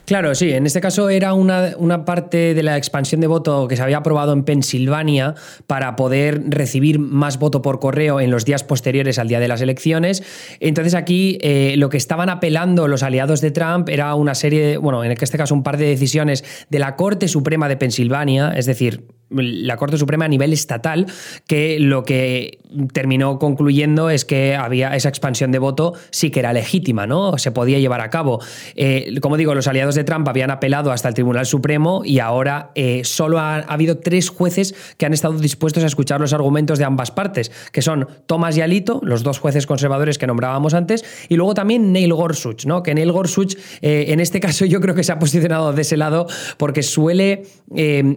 Claro, 0.04 0.34
sí, 0.34 0.52
en 0.52 0.66
este 0.66 0.80
caso 0.80 1.08
era 1.10 1.34
una, 1.34 1.72
una, 1.78 2.04
parte 2.04 2.54
de 2.54 2.62
la 2.62 2.76
expansión 2.76 3.20
de 3.20 3.26
voto 3.26 3.66
que 3.68 3.76
se 3.76 3.82
había 3.82 3.98
aprobado 3.98 4.32
en 4.32 4.44
Pensilvania 4.44 5.34
para 5.66 5.96
poder 5.96 6.42
recibir 6.48 6.98
más 6.98 7.38
voto 7.38 7.62
por 7.62 7.80
correo 7.80 8.20
en 8.20 8.30
los 8.30 8.44
días 8.44 8.62
posteriores 8.62 9.18
al 9.18 9.28
día 9.28 9.40
de 9.40 9.48
las 9.48 9.60
elecciones. 9.60 10.22
Entonces 10.60 10.94
aquí 10.94 11.38
eh, 11.40 11.74
lo 11.76 11.88
que 11.88 11.96
estaban 11.96 12.28
apelando 12.28 12.86
los 12.86 13.02
aliados 13.02 13.40
de 13.40 13.50
Trump 13.50 13.88
era 13.88 14.14
una 14.14 14.34
serie, 14.34 14.76
bueno, 14.76 15.02
en 15.02 15.12
este 15.12 15.38
caso 15.38 15.54
un 15.54 15.62
par 15.62 15.76
de 15.76 15.86
decisiones 15.86 16.44
de 16.70 16.78
la 16.78 16.96
Corte 16.96 17.26
Suprema 17.26 17.68
de 17.68 17.76
Pensilvania, 17.76 18.52
es 18.56 18.66
decir, 18.66 19.15
la 19.30 19.76
Corte 19.76 19.98
Suprema 19.98 20.26
a 20.26 20.28
nivel 20.28 20.52
estatal, 20.52 21.06
que 21.46 21.78
lo 21.80 22.04
que 22.04 22.58
terminó 22.92 23.38
concluyendo 23.38 24.10
es 24.10 24.24
que 24.24 24.54
había 24.54 24.94
esa 24.94 25.08
expansión 25.08 25.52
de 25.52 25.58
voto 25.58 25.94
sí 26.10 26.30
que 26.30 26.40
era 26.40 26.52
legítima, 26.52 27.06
¿no? 27.06 27.36
Se 27.38 27.50
podía 27.50 27.78
llevar 27.78 28.00
a 28.00 28.10
cabo. 28.10 28.40
Eh, 28.74 29.18
como 29.20 29.36
digo, 29.36 29.54
los 29.54 29.66
aliados 29.66 29.94
de 29.94 30.04
Trump 30.04 30.28
habían 30.28 30.50
apelado 30.50 30.92
hasta 30.92 31.08
el 31.08 31.14
Tribunal 31.14 31.46
Supremo 31.46 32.02
y 32.04 32.18
ahora 32.18 32.70
eh, 32.74 33.02
solo 33.04 33.38
ha, 33.38 33.56
habido 33.56 33.98
tres 33.98 34.28
jueces 34.28 34.74
que 34.96 35.06
han 35.06 35.12
estado 35.12 35.38
dispuestos 35.38 35.82
a 35.82 35.86
escuchar 35.86 36.20
los 36.20 36.32
argumentos 36.32 36.78
de 36.78 36.84
ambas 36.84 37.10
partes, 37.10 37.50
que 37.72 37.82
son 37.82 38.08
Thomas 38.26 38.56
y 38.56 38.60
Alito, 38.60 39.00
los 39.02 39.22
dos 39.22 39.38
jueces 39.38 39.66
conservadores 39.66 40.18
que 40.18 40.26
nombrábamos 40.26 40.74
antes, 40.74 41.04
y 41.28 41.36
luego 41.36 41.54
también 41.54 41.92
Neil 41.92 42.12
Gorsuch, 42.12 42.66
¿no? 42.66 42.82
Que 42.82 42.94
Neil 42.94 43.12
Gorsuch, 43.12 43.56
eh, 43.82 44.06
en 44.08 44.20
este 44.20 44.40
caso, 44.40 44.64
yo 44.64 44.80
creo 44.80 44.94
que 44.94 45.04
se 45.04 45.12
ha 45.12 45.18
posicionado 45.18 45.72
de 45.72 45.82
ese 45.82 45.96
lado 45.96 46.26
porque 46.56 46.82
suele 46.82 47.44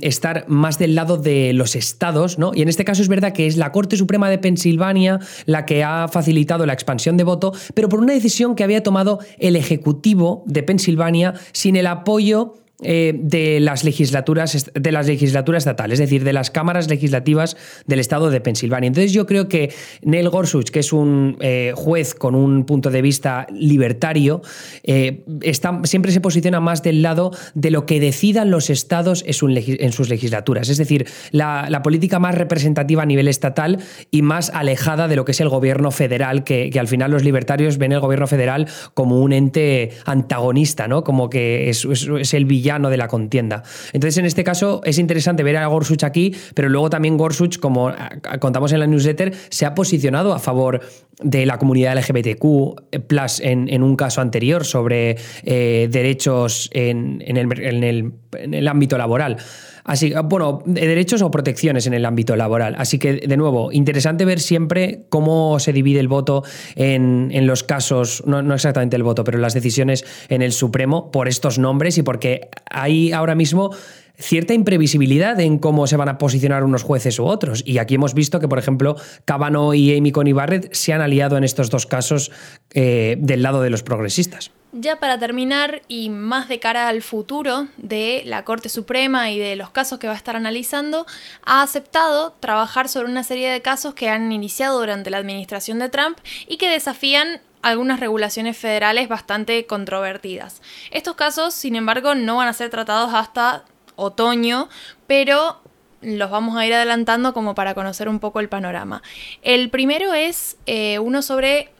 estar 0.02 0.46
más 0.48 0.78
del 0.78 0.96
de 1.06 1.54
los 1.54 1.76
estados, 1.76 2.38
¿no? 2.38 2.52
Y 2.54 2.62
en 2.62 2.70
este 2.70 2.86
caso 2.86 3.02
es 3.02 3.08
verdad 3.08 3.34
que 3.34 3.48
es 3.48 3.58
la 3.58 3.72
Corte 3.72 3.98
Suprema 3.98 4.30
de 4.30 4.38
Pensilvania 4.38 5.20
la 5.46 5.66
que 5.66 5.84
ha 5.84 6.08
facilitado 6.08 6.66
la 6.66 6.74
expansión 6.74 7.18
de 7.18 7.24
voto, 7.24 7.54
pero 7.74 7.90
por 7.90 8.00
una 8.00 8.14
decisión 8.14 8.56
que 8.56 8.64
había 8.64 8.84
tomado 8.84 9.20
el 9.38 9.56
Ejecutivo 9.56 10.44
de 10.46 10.64
Pensilvania 10.64 11.34
sin 11.52 11.76
el 11.76 11.88
apoyo 11.88 12.56
eh, 12.82 13.14
de, 13.14 13.60
las 13.60 13.84
legislaturas, 13.84 14.72
de 14.74 14.92
las 14.94 15.06
legislaturas 15.06 15.64
estatales, 15.64 16.00
es 16.00 16.08
decir, 16.08 16.24
de 16.24 16.32
las 16.32 16.50
cámaras 16.50 16.90
legislativas 16.90 17.58
del 17.88 18.00
estado 18.00 18.30
de 18.30 18.40
Pensilvania. 18.40 18.88
Entonces 18.88 19.12
yo 19.12 19.26
creo 19.26 19.50
que 19.50 19.74
Neil 20.02 20.30
Gorsuch, 20.30 20.70
que 20.70 20.80
es 20.80 20.94
un 20.94 21.36
eh, 21.42 21.74
juez 21.76 22.16
con 22.16 22.36
un 22.36 22.64
punto 22.66 22.90
de 22.90 23.02
vista 23.02 23.48
libertario, 23.52 24.42
eh, 24.84 25.26
está, 25.42 25.82
siempre 25.84 26.14
se 26.14 26.22
posiciona 26.22 26.62
más 26.62 26.82
del 26.82 27.02
lado 27.02 27.32
de 27.54 27.70
lo 27.70 27.86
que 27.86 28.00
decidan 28.00 28.50
los 28.50 28.70
estados 28.70 29.26
en 29.28 29.92
sus 29.92 30.10
legislaturas, 30.10 30.70
es 30.70 30.78
decir, 30.78 31.06
la, 31.32 31.82
política 31.84 32.20
más 32.20 32.36
representativa 32.36 33.04
a 33.04 33.06
nivel 33.06 33.28
estatal 33.28 33.80
y 34.10 34.22
más 34.22 34.52
alejada 34.54 35.08
de 35.08 35.16
lo 35.18 35.26
que 35.26 35.32
es 35.32 35.42
el 35.42 35.50
gobierno 35.50 35.92
federal, 35.92 36.46
que, 36.46 36.72
al 36.80 36.88
final 36.88 37.12
los 37.12 37.26
libertarios 37.26 37.78
ven 37.78 37.92
el 37.92 38.00
gobierno 38.00 38.28
federal 38.28 38.68
como 38.94 39.20
un 39.20 39.34
ente 39.34 39.92
antagonista, 40.06 40.88
¿no? 40.88 41.04
como 41.04 41.30
que 41.30 41.70
es, 41.70 41.84
es 41.86 42.34
el 42.34 42.46
villano 42.46 42.69
de 42.70 42.98
la 42.98 43.08
contienda. 43.08 43.64
Entonces, 43.94 44.18
en 44.20 44.26
este 44.26 44.44
caso, 44.44 44.82
es 44.84 45.00
interesante 45.00 45.42
ver 45.42 45.58
a 45.58 45.66
Gorsuch 45.66 46.04
aquí, 46.04 46.36
pero 46.54 46.70
luego 46.70 46.90
también 46.90 47.18
Gorsuch, 47.18 47.58
como 47.58 47.92
contamos 48.40 48.72
en 48.72 48.80
la 48.80 48.88
newsletter, 48.88 49.34
se 49.50 49.66
ha 49.66 49.74
posicionado 49.74 50.34
a 50.34 50.40
favor 50.40 50.82
de 51.22 51.46
la 51.46 51.58
comunidad 51.58 51.98
LGBTQ, 51.98 53.06
plus 53.08 53.42
en, 53.42 53.84
un 53.84 53.96
caso 53.96 54.22
anterior 54.22 54.66
sobre 54.66 55.18
eh, 55.44 55.88
derechos 55.92 56.70
en, 56.74 57.22
el, 57.22 58.68
ámbito 58.68 58.98
laboral. 58.98 59.38
Así, 59.84 60.14
bueno, 60.26 60.62
derechos 60.66 61.22
o 61.22 61.32
protecciones 61.32 61.88
en 61.88 61.94
el 61.94 62.06
ámbito 62.06 62.36
laboral. 62.36 62.76
Así 62.78 63.00
que, 63.00 63.14
de 63.14 63.38
nuevo, 63.38 63.72
interesante 63.72 64.24
ver 64.24 64.40
siempre 64.40 65.06
cómo 65.10 65.60
se 65.60 65.74
divide 65.74 66.00
el 66.00 66.08
voto 66.08 66.44
en, 66.76 67.48
los 67.48 67.64
casos, 67.64 68.24
no, 68.26 68.42
no, 68.42 68.54
exactamente 68.54 68.96
el 68.96 69.04
voto, 69.04 69.24
pero 69.24 69.40
las 69.40 69.54
decisiones 69.54 70.06
en 70.30 70.42
el 70.42 70.52
Supremo 70.52 71.12
por 71.12 71.28
estos 71.28 71.58
nombres 71.58 71.98
y 71.98 72.04
porque 72.04 72.50
hay 72.70 73.12
ahora 73.12 73.36
mismo 73.36 73.72
cierta 74.20 74.54
imprevisibilidad 74.54 75.40
en 75.40 75.58
cómo 75.58 75.88
se 75.88 75.98
van 75.98 76.10
a 76.10 76.18
posicionar 76.18 76.64
unos 76.64 76.84
jueces 76.84 77.20
u 77.20 77.26
otros. 77.26 77.64
Y 77.66 77.78
aquí 77.78 77.96
hemos 77.96 78.14
visto 78.14 78.40
que, 78.40 78.48
por 78.48 78.60
ejemplo, 78.60 78.96
Cabano 79.26 79.74
y 79.74 79.98
Amy 79.98 80.12
Coney 80.12 80.34
Barrett 80.34 80.74
se 80.74 80.94
han 80.94 81.02
aliado 81.02 81.38
en 81.38 81.44
estos 81.44 81.70
dos 81.70 81.86
casos 81.86 82.32
eh, 82.74 83.16
del 83.20 83.42
lado 83.42 83.62
de 83.62 83.70
los 83.70 83.84
progresistas. 83.84 84.52
Ya 84.72 85.00
para 85.00 85.18
terminar, 85.18 85.82
y 85.88 86.12
más 86.12 86.48
de 86.48 86.60
cara 86.60 86.90
al 86.90 87.02
futuro 87.02 87.68
de 87.78 88.22
la 88.26 88.46
Corte 88.46 88.70
Suprema 88.70 89.32
y 89.32 89.40
de 89.40 89.56
los 89.56 89.72
casos 89.72 89.98
que 89.98 90.06
va 90.06 90.14
a 90.14 90.18
estar 90.18 90.36
analizando, 90.36 91.08
ha 91.44 91.64
aceptado 91.64 92.36
trabajar 92.40 92.88
sobre 92.88 93.10
una 93.10 93.24
serie 93.24 93.50
de 93.50 93.64
casos 93.64 93.96
que 93.96 94.10
han 94.10 94.32
iniciado 94.32 94.80
durante 94.80 95.10
la 95.10 95.18
administración 95.18 95.80
de 95.80 95.90
Trump 95.90 96.20
y 96.48 96.58
que 96.58 96.70
desafían 96.70 97.42
algunas 97.64 98.00
regulaciones 98.00 98.58
federales 98.58 99.10
bastante 99.10 99.66
controvertidas. 99.66 100.62
Estos 100.92 101.16
casos, 101.16 101.56
sin 101.56 101.76
embargo, 101.76 102.14
no 102.14 102.38
van 102.38 102.48
a 102.48 102.54
ser 102.54 102.70
tratados 102.70 103.12
hasta 103.14 103.66
otoño, 104.00 104.70
pero 105.08 105.62
los 106.02 106.32
vamos 106.32 106.58
a 106.58 106.66
ir 106.66 106.74
adelantando 106.74 107.34
como 107.34 107.56
para 107.56 107.74
conocer 107.74 108.08
un 108.10 108.20
poco 108.20 108.40
el 108.40 108.50
panorama. 108.50 109.02
El 109.42 109.70
primero 109.70 110.14
es 110.14 110.58
eh, 110.66 111.00
uno 111.00 111.22
sobre 111.22 111.72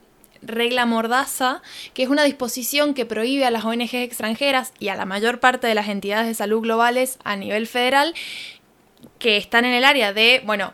regla 0.42 0.86
mordaza, 0.86 1.62
que 1.94 2.02
es 2.02 2.08
una 2.08 2.24
disposición 2.24 2.94
que 2.94 3.06
prohíbe 3.06 3.44
a 3.44 3.50
las 3.50 3.64
ONGs 3.64 3.94
extranjeras 3.94 4.72
y 4.78 4.88
a 4.88 4.96
la 4.96 5.04
mayor 5.04 5.40
parte 5.40 5.66
de 5.66 5.74
las 5.74 5.88
entidades 5.88 6.26
de 6.26 6.34
salud 6.34 6.60
globales 6.60 7.18
a 7.24 7.36
nivel 7.36 7.66
federal 7.66 8.14
que 9.18 9.36
están 9.36 9.64
en 9.64 9.72
el 9.72 9.84
área 9.84 10.12
de, 10.12 10.42
bueno, 10.44 10.72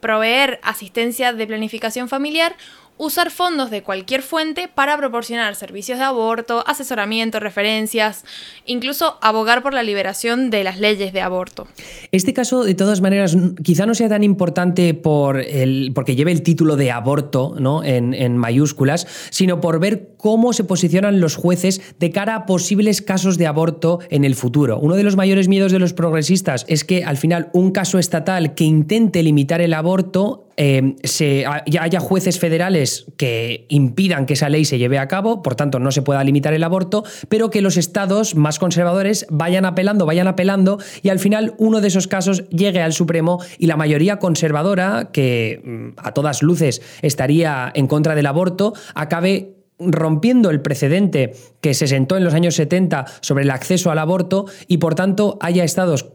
proveer 0.00 0.58
asistencia 0.62 1.32
de 1.32 1.46
planificación 1.46 2.08
familiar 2.08 2.56
usar 2.96 3.30
fondos 3.30 3.70
de 3.70 3.82
cualquier 3.82 4.22
fuente 4.22 4.68
para 4.72 4.96
proporcionar 4.96 5.56
servicios 5.56 5.98
de 5.98 6.04
aborto, 6.04 6.64
asesoramiento, 6.66 7.40
referencias, 7.40 8.24
incluso 8.66 9.18
abogar 9.20 9.62
por 9.62 9.74
la 9.74 9.82
liberación 9.82 10.50
de 10.50 10.64
las 10.64 10.78
leyes 10.78 11.12
de 11.12 11.20
aborto. 11.20 11.66
Este 12.12 12.32
caso, 12.32 12.64
de 12.64 12.74
todas 12.74 13.00
maneras, 13.00 13.36
quizá 13.62 13.86
no 13.86 13.94
sea 13.94 14.08
tan 14.08 14.22
importante 14.22 14.94
por 14.94 15.40
el, 15.40 15.92
porque 15.94 16.14
lleve 16.14 16.32
el 16.32 16.42
título 16.42 16.76
de 16.76 16.92
aborto 16.92 17.56
¿no? 17.58 17.82
en, 17.82 18.14
en 18.14 18.36
mayúsculas, 18.36 19.06
sino 19.30 19.60
por 19.60 19.80
ver 19.80 20.14
cómo 20.16 20.52
se 20.52 20.64
posicionan 20.64 21.20
los 21.20 21.36
jueces 21.36 21.94
de 21.98 22.10
cara 22.10 22.34
a 22.36 22.46
posibles 22.46 23.02
casos 23.02 23.38
de 23.38 23.46
aborto 23.46 23.98
en 24.08 24.24
el 24.24 24.36
futuro. 24.36 24.78
Uno 24.78 24.94
de 24.94 25.02
los 25.02 25.16
mayores 25.16 25.48
miedos 25.48 25.72
de 25.72 25.78
los 25.78 25.92
progresistas 25.92 26.64
es 26.68 26.84
que 26.84 27.04
al 27.04 27.16
final 27.16 27.50
un 27.52 27.72
caso 27.72 27.98
estatal 27.98 28.54
que 28.54 28.64
intente 28.64 29.22
limitar 29.22 29.60
el 29.60 29.74
aborto 29.74 30.43
eh, 30.56 30.96
se, 31.02 31.44
haya 31.46 32.00
jueces 32.00 32.38
federales 32.38 33.06
que 33.16 33.66
impidan 33.68 34.26
que 34.26 34.34
esa 34.34 34.48
ley 34.48 34.64
se 34.64 34.78
lleve 34.78 34.98
a 34.98 35.08
cabo, 35.08 35.42
por 35.42 35.54
tanto 35.54 35.78
no 35.78 35.90
se 35.90 36.02
pueda 36.02 36.22
limitar 36.24 36.54
el 36.54 36.64
aborto, 36.64 37.04
pero 37.28 37.50
que 37.50 37.60
los 37.60 37.76
estados 37.76 38.34
más 38.34 38.58
conservadores 38.58 39.26
vayan 39.30 39.64
apelando, 39.64 40.06
vayan 40.06 40.28
apelando 40.28 40.78
y 41.02 41.08
al 41.08 41.18
final 41.18 41.54
uno 41.58 41.80
de 41.80 41.88
esos 41.88 42.06
casos 42.06 42.48
llegue 42.50 42.82
al 42.82 42.92
Supremo 42.92 43.42
y 43.58 43.66
la 43.66 43.76
mayoría 43.76 44.18
conservadora, 44.18 45.10
que 45.12 45.60
mm, 45.64 45.88
a 45.96 46.12
todas 46.12 46.42
luces 46.42 46.82
estaría 47.02 47.72
en 47.74 47.86
contra 47.86 48.14
del 48.14 48.26
aborto, 48.26 48.74
acabe 48.94 49.54
rompiendo 49.78 50.50
el 50.50 50.60
precedente 50.60 51.34
que 51.60 51.74
se 51.74 51.88
sentó 51.88 52.16
en 52.16 52.24
los 52.24 52.34
años 52.34 52.54
70 52.54 53.06
sobre 53.20 53.42
el 53.44 53.50
acceso 53.50 53.90
al 53.90 53.98
aborto 53.98 54.46
y 54.68 54.78
por 54.78 54.94
tanto 54.94 55.36
haya 55.40 55.64
estados 55.64 56.06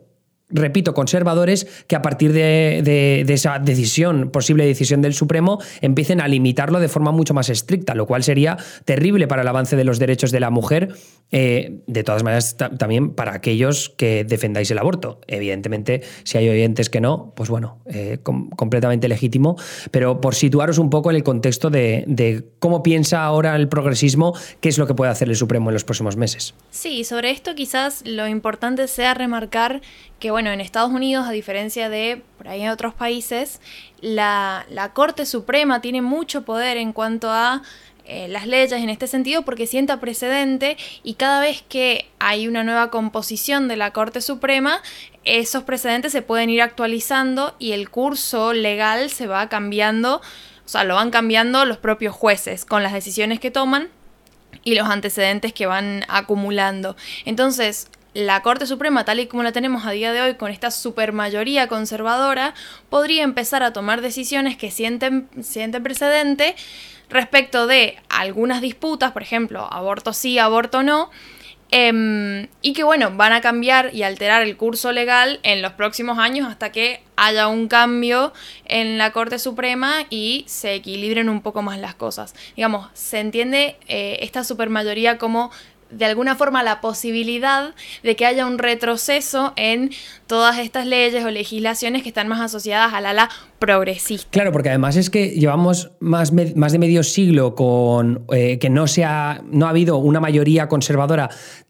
repito, 0.50 0.94
conservadores 0.94 1.68
que 1.88 1.96
a 1.96 2.02
partir 2.02 2.34
de, 2.34 3.26
esa 3.28 3.60
decisión, 3.60 4.30
posible 4.32 4.66
decisión 4.66 5.02
del 5.02 5.14
Supremo, 5.14 5.60
empiecen 5.82 6.22
a 6.22 6.28
limitarlo 6.28 6.80
de 6.80 6.90
forma 6.90 7.12
mucho 7.12 7.34
más 7.34 7.50
estricta, 7.50 7.96
lo 7.96 8.06
cual 8.06 8.24
sería 8.24 8.58
terrible 8.86 9.28
para 9.28 9.44
el 9.44 9.48
avance 9.48 9.76
de 9.76 9.84
los 9.84 10.00
derechos 10.00 10.32
de 10.32 10.40
la 10.40 10.50
mujer, 10.50 10.94
eh, 11.32 11.82
de 11.86 12.04
todas 12.04 12.24
maneras 12.24 12.58
también 12.58 13.14
para 13.14 13.34
aquellos 13.34 13.90
que 13.90 14.24
defendáis 14.24 14.72
el 14.72 14.80
aborto. 14.80 15.22
Evidentemente, 15.28 16.02
si 16.24 16.38
hay 16.38 16.50
oyentes 16.50 16.90
que 16.90 17.02
no, 17.02 17.34
pues 17.36 17.50
bueno, 17.50 17.80
eh, 17.86 18.20
completamente 18.24 19.08
legítimo, 19.08 19.56
pero 19.92 20.22
por 20.22 20.36
situaros 20.36 20.78
un 20.78 20.90
poco 20.90 21.10
en 21.12 21.16
el 21.16 21.24
contexto 21.24 21.70
de, 21.70 22.04
de 22.08 22.44
cómo 22.60 22.82
piensa 22.82 23.24
ahora 23.24 23.56
el 23.56 23.68
progresismo, 23.68 24.36
qué 24.62 24.70
es 24.70 24.78
lo 24.78 24.88
que 24.88 24.96
puede 24.96 25.12
hacer 25.12 25.30
el 25.30 25.36
Supremo 25.36 25.70
en 25.70 25.74
los 25.74 25.84
próximos 25.84 26.18
meses. 26.18 26.56
Sí, 26.72 27.04
sobre 27.04 27.32
esto 27.32 27.56
quizás 27.56 28.04
lo 28.06 28.28
importante 28.28 28.88
sea 28.88 29.14
remarcar 29.14 29.82
que 30.20 30.32
bueno, 30.32 30.52
en 30.52 30.62
Estados 30.62 30.92
Unidos, 30.92 31.28
a 31.28 31.32
diferencia 31.32 31.90
de 31.90 32.22
por 32.38 32.48
ahí 32.48 32.62
en 32.62 32.70
otros 32.70 32.94
países, 32.94 33.62
la, 34.02 34.66
Corte 34.94 35.26
Suprema 35.26 35.82
tiene 35.82 36.02
mucho 36.02 36.44
poder 36.44 36.78
en 36.78 36.94
cuanto 36.94 37.32
a 37.32 37.62
eh, 38.06 38.28
las 38.28 38.48
leyes 38.48 38.74
en 38.74 38.90
este 38.90 39.08
sentido 39.08 39.44
porque 39.44 39.68
sienta 39.68 40.00
precedente 40.00 40.78
y 41.04 41.14
cada 41.14 41.40
vez 41.40 41.64
que 41.68 42.10
hay 42.20 42.48
una 42.48 42.64
nueva 42.64 42.90
composición 42.90 43.68
de 43.68 43.78
la 43.78 43.92
Corte 43.92 44.22
Suprema, 44.22 44.82
esos 45.26 45.64
precedentes 45.64 46.12
se 46.12 46.22
pueden 46.22 46.50
ir 46.50 46.62
actualizando 46.62 47.56
y 47.60 47.72
el 47.72 47.90
curso 47.90 48.54
legal 48.54 49.10
se 49.10 49.28
va 49.28 49.48
cambiando, 49.48 50.18
o 50.18 50.70
sea, 50.70 50.84
lo 50.84 50.96
van 50.96 51.12
cambiando 51.12 51.66
los 51.66 51.78
propios 51.78 52.16
jueces 52.16 52.66
con 52.66 52.84
las 52.84 52.94
decisiones 52.94 53.40
que 53.40 53.52
toman 53.52 53.90
y 54.64 54.76
los 54.76 54.90
antecedentes 54.90 55.54
que 55.54 55.66
van 55.66 56.04
acumulando. 56.08 56.96
Entonces, 57.26 57.88
la 58.26 58.42
Corte 58.42 58.66
Suprema, 58.66 59.06
tal 59.06 59.20
y 59.20 59.28
como 59.28 59.44
la 59.44 59.52
tenemos 59.52 59.86
a 59.86 59.92
día 59.92 60.14
de 60.14 60.22
hoy, 60.22 60.36
con 60.36 60.52
esta 60.52 60.72
supermayoría 60.72 61.68
conservadora, 61.68 62.54
podría 62.90 63.24
empezar 63.24 63.64
a 63.64 63.74
tomar 63.74 64.02
decisiones 64.02 64.58
que 64.58 64.72
sienten, 64.72 65.30
sienten 65.42 65.84
precedente 65.84 66.56
respecto 67.10 67.68
de 67.68 67.98
algunas 68.10 68.62
disputas, 68.62 69.12
por 69.12 69.22
ejemplo, 69.22 69.68
aborto 69.72 70.14
sí, 70.14 70.38
aborto 70.38 70.84
no, 70.84 71.10
em, 71.72 72.48
y 72.62 72.74
que 72.74 72.84
bueno, 72.84 73.12
van 73.16 73.34
a 73.34 73.42
cambiar 73.42 73.94
y 73.94 74.04
alterar 74.04 74.44
el 74.44 74.58
curso 74.58 74.92
legal 74.92 75.40
en 75.44 75.62
los 75.62 75.74
próximos 75.74 76.18
años 76.20 76.48
hasta 76.48 76.72
que 76.72 77.02
haya 77.16 77.48
un 77.48 77.68
cambio 77.68 78.34
en 78.66 78.98
la 78.98 79.12
Corte 79.12 79.40
Suprema 79.40 80.06
y 80.10 80.46
se 80.48 80.74
equilibren 80.74 81.30
un 81.30 81.42
poco 81.42 81.62
más 81.62 81.80
las 81.80 81.96
cosas. 81.96 82.34
Digamos, 82.56 82.88
se 82.94 83.20
entiende 83.20 83.76
eh, 83.88 84.20
esta 84.22 84.44
supermayoría 84.44 85.18
como 85.18 85.52
de 85.90 86.06
alguna 86.06 86.36
forma 86.36 86.64
la 86.64 86.82
posibilidad 86.82 87.74
de 88.04 88.16
que 88.16 88.26
haya 88.26 88.46
un 88.46 88.58
retroceso 88.58 89.54
en 89.56 89.92
todas 90.28 90.58
estas 90.58 90.86
leyes 90.86 91.26
o 91.26 91.32
legislaciones 91.32 92.04
que 92.04 92.10
están 92.10 92.28
más 92.28 92.42
asociadas 92.42 92.94
al 92.94 93.06
ala 93.06 93.30
progresista. 93.60 94.30
Claro, 94.32 94.52
porque 94.52 94.70
además 94.70 94.96
es 94.96 95.10
que 95.10 95.30
llevamos 95.30 95.92
más, 96.00 96.34
de 96.34 96.80
medio 96.80 97.04
siglo 97.04 97.56
con 97.56 98.26
eh, 98.32 98.58
que 98.60 98.70
no, 98.70 98.88
se 98.88 99.04
ha, 99.04 99.42
no 99.52 99.68
ha 99.68 99.70
habido 99.70 99.98
una 99.98 100.20
mayoría 100.20 100.68
conservadora 100.68 101.30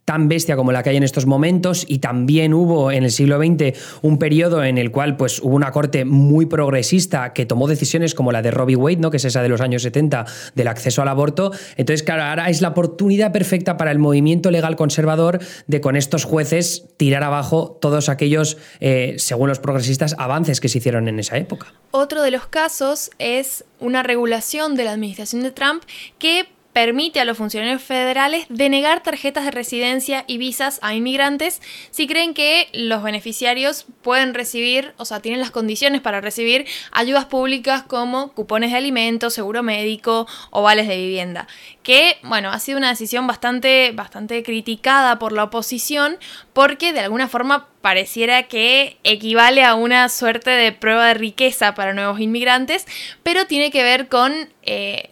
tan 0.10 0.28
bestia 0.28 0.56
como 0.56 0.72
la 0.72 0.82
que 0.82 0.90
hay 0.90 0.98
en 0.98 1.04
estos 1.04 1.28
momentos 1.28 1.86
y 1.88 2.00
también 2.00 2.56
hubo 2.56 2.92
en 2.92 3.04
el 3.04 3.12
siglo 3.12 3.38
XX 3.38 3.78
un 4.02 4.18
periodo 4.18 4.64
en 4.64 4.80
el 4.80 4.90
cual 4.90 5.18
pues 5.18 5.40
hubo 5.40 5.56
una 5.56 5.70
corte 5.72 6.04
muy 6.04 6.48
progresista 6.48 7.32
que 7.32 7.46
tomó 7.46 7.68
decisiones 7.68 8.16
como 8.16 8.32
la 8.32 8.42
de 8.42 8.50
Robbie 8.50 8.76
Wade, 8.76 8.96
¿no? 8.96 9.12
que 9.12 9.18
es 9.18 9.26
esa 9.26 9.44
de 9.44 9.50
los 9.50 9.62
años 9.62 9.84
70 9.84 10.26
del 10.56 10.68
acceso 10.68 11.04
al 11.04 11.10
aborto. 11.10 11.52
Entonces, 11.78 12.02
claro, 12.02 12.24
ahora 12.24 12.50
es 12.50 12.60
la 12.64 12.70
oportunidad 12.70 13.32
perfecta 13.32 13.78
para 13.78 13.92
el 13.92 14.00
movimiento 14.00 14.50
legal 14.50 14.76
conservador 14.76 15.38
de 15.68 15.80
con 15.80 15.96
estos 15.96 16.24
jueces 16.24 16.88
tirar 16.98 17.24
abajo 17.24 17.78
todos 17.80 18.10
aquellos, 18.10 18.58
eh, 18.80 19.14
según 19.20 19.50
los 19.50 19.60
progresistas, 19.60 20.16
avances 20.18 20.60
que 20.60 20.70
se 20.70 20.80
hicieron 20.80 21.08
en 21.08 21.20
esa 21.20 21.38
época. 21.38 21.68
Otro 21.92 22.22
de 22.22 22.32
los 22.32 22.46
casos 22.48 23.10
es 23.18 23.66
una 23.80 24.04
regulación 24.04 24.76
de 24.76 24.84
la 24.84 24.92
administración 24.92 25.42
de 25.42 25.52
Trump 25.52 25.84
que 26.20 26.48
permite 26.80 27.20
a 27.20 27.26
los 27.26 27.38
funcionarios 27.38 27.82
federales 27.82 28.46
denegar 28.48 29.04
tarjetas 29.04 29.44
de 29.44 29.52
residencia 29.52 30.24
y 30.28 30.38
visas 30.38 30.80
a 30.82 30.96
inmigrantes 30.96 31.62
si 31.92 32.08
creen 32.08 32.34
que 32.34 32.70
los 32.72 33.04
beneficiarios 33.04 33.86
pueden 34.02 34.34
recibir, 34.34 34.94
o 34.96 35.04
sea, 35.04 35.20
tienen 35.20 35.42
las 35.42 35.52
condiciones 35.52 36.00
para 36.00 36.22
recibir 36.22 36.66
ayudas 36.94 37.26
públicas 37.26 37.84
como 37.84 38.32
cupones 38.32 38.72
de 38.72 38.78
alimentos, 38.78 39.34
seguro 39.34 39.62
médico 39.62 40.26
o 40.52 40.62
vales 40.62 40.88
de 40.88 40.96
vivienda. 40.96 41.48
Que, 41.84 42.18
bueno, 42.24 42.50
ha 42.50 42.60
sido 42.60 42.78
una 42.78 42.88
decisión 42.88 43.28
bastante, 43.28 43.92
bastante 43.94 44.42
criticada 44.42 45.20
por 45.20 45.34
la 45.34 45.44
oposición 45.44 46.16
porque 46.54 46.94
de 46.94 47.02
alguna 47.02 47.28
forma 47.28 47.68
pareciera 47.82 48.44
que 48.44 49.00
equivale 49.04 49.66
a 49.66 49.76
una 49.76 50.08
suerte 50.08 50.52
de 50.52 50.72
prueba 50.72 51.08
de 51.08 51.16
riqueza 51.16 51.76
para 51.76 51.94
nuevos 51.94 52.22
inmigrantes, 52.22 52.86
pero 53.22 53.48
tiene 53.48 53.70
que 53.70 53.84
ver 53.84 54.08
con... 54.08 54.48
Eh, 54.62 55.10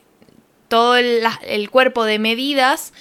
todo 0.67 0.97
el, 0.97 1.23
el 1.45 1.69
cuerpo 1.69 2.03
de 2.06 2.19
medidas 2.19 2.93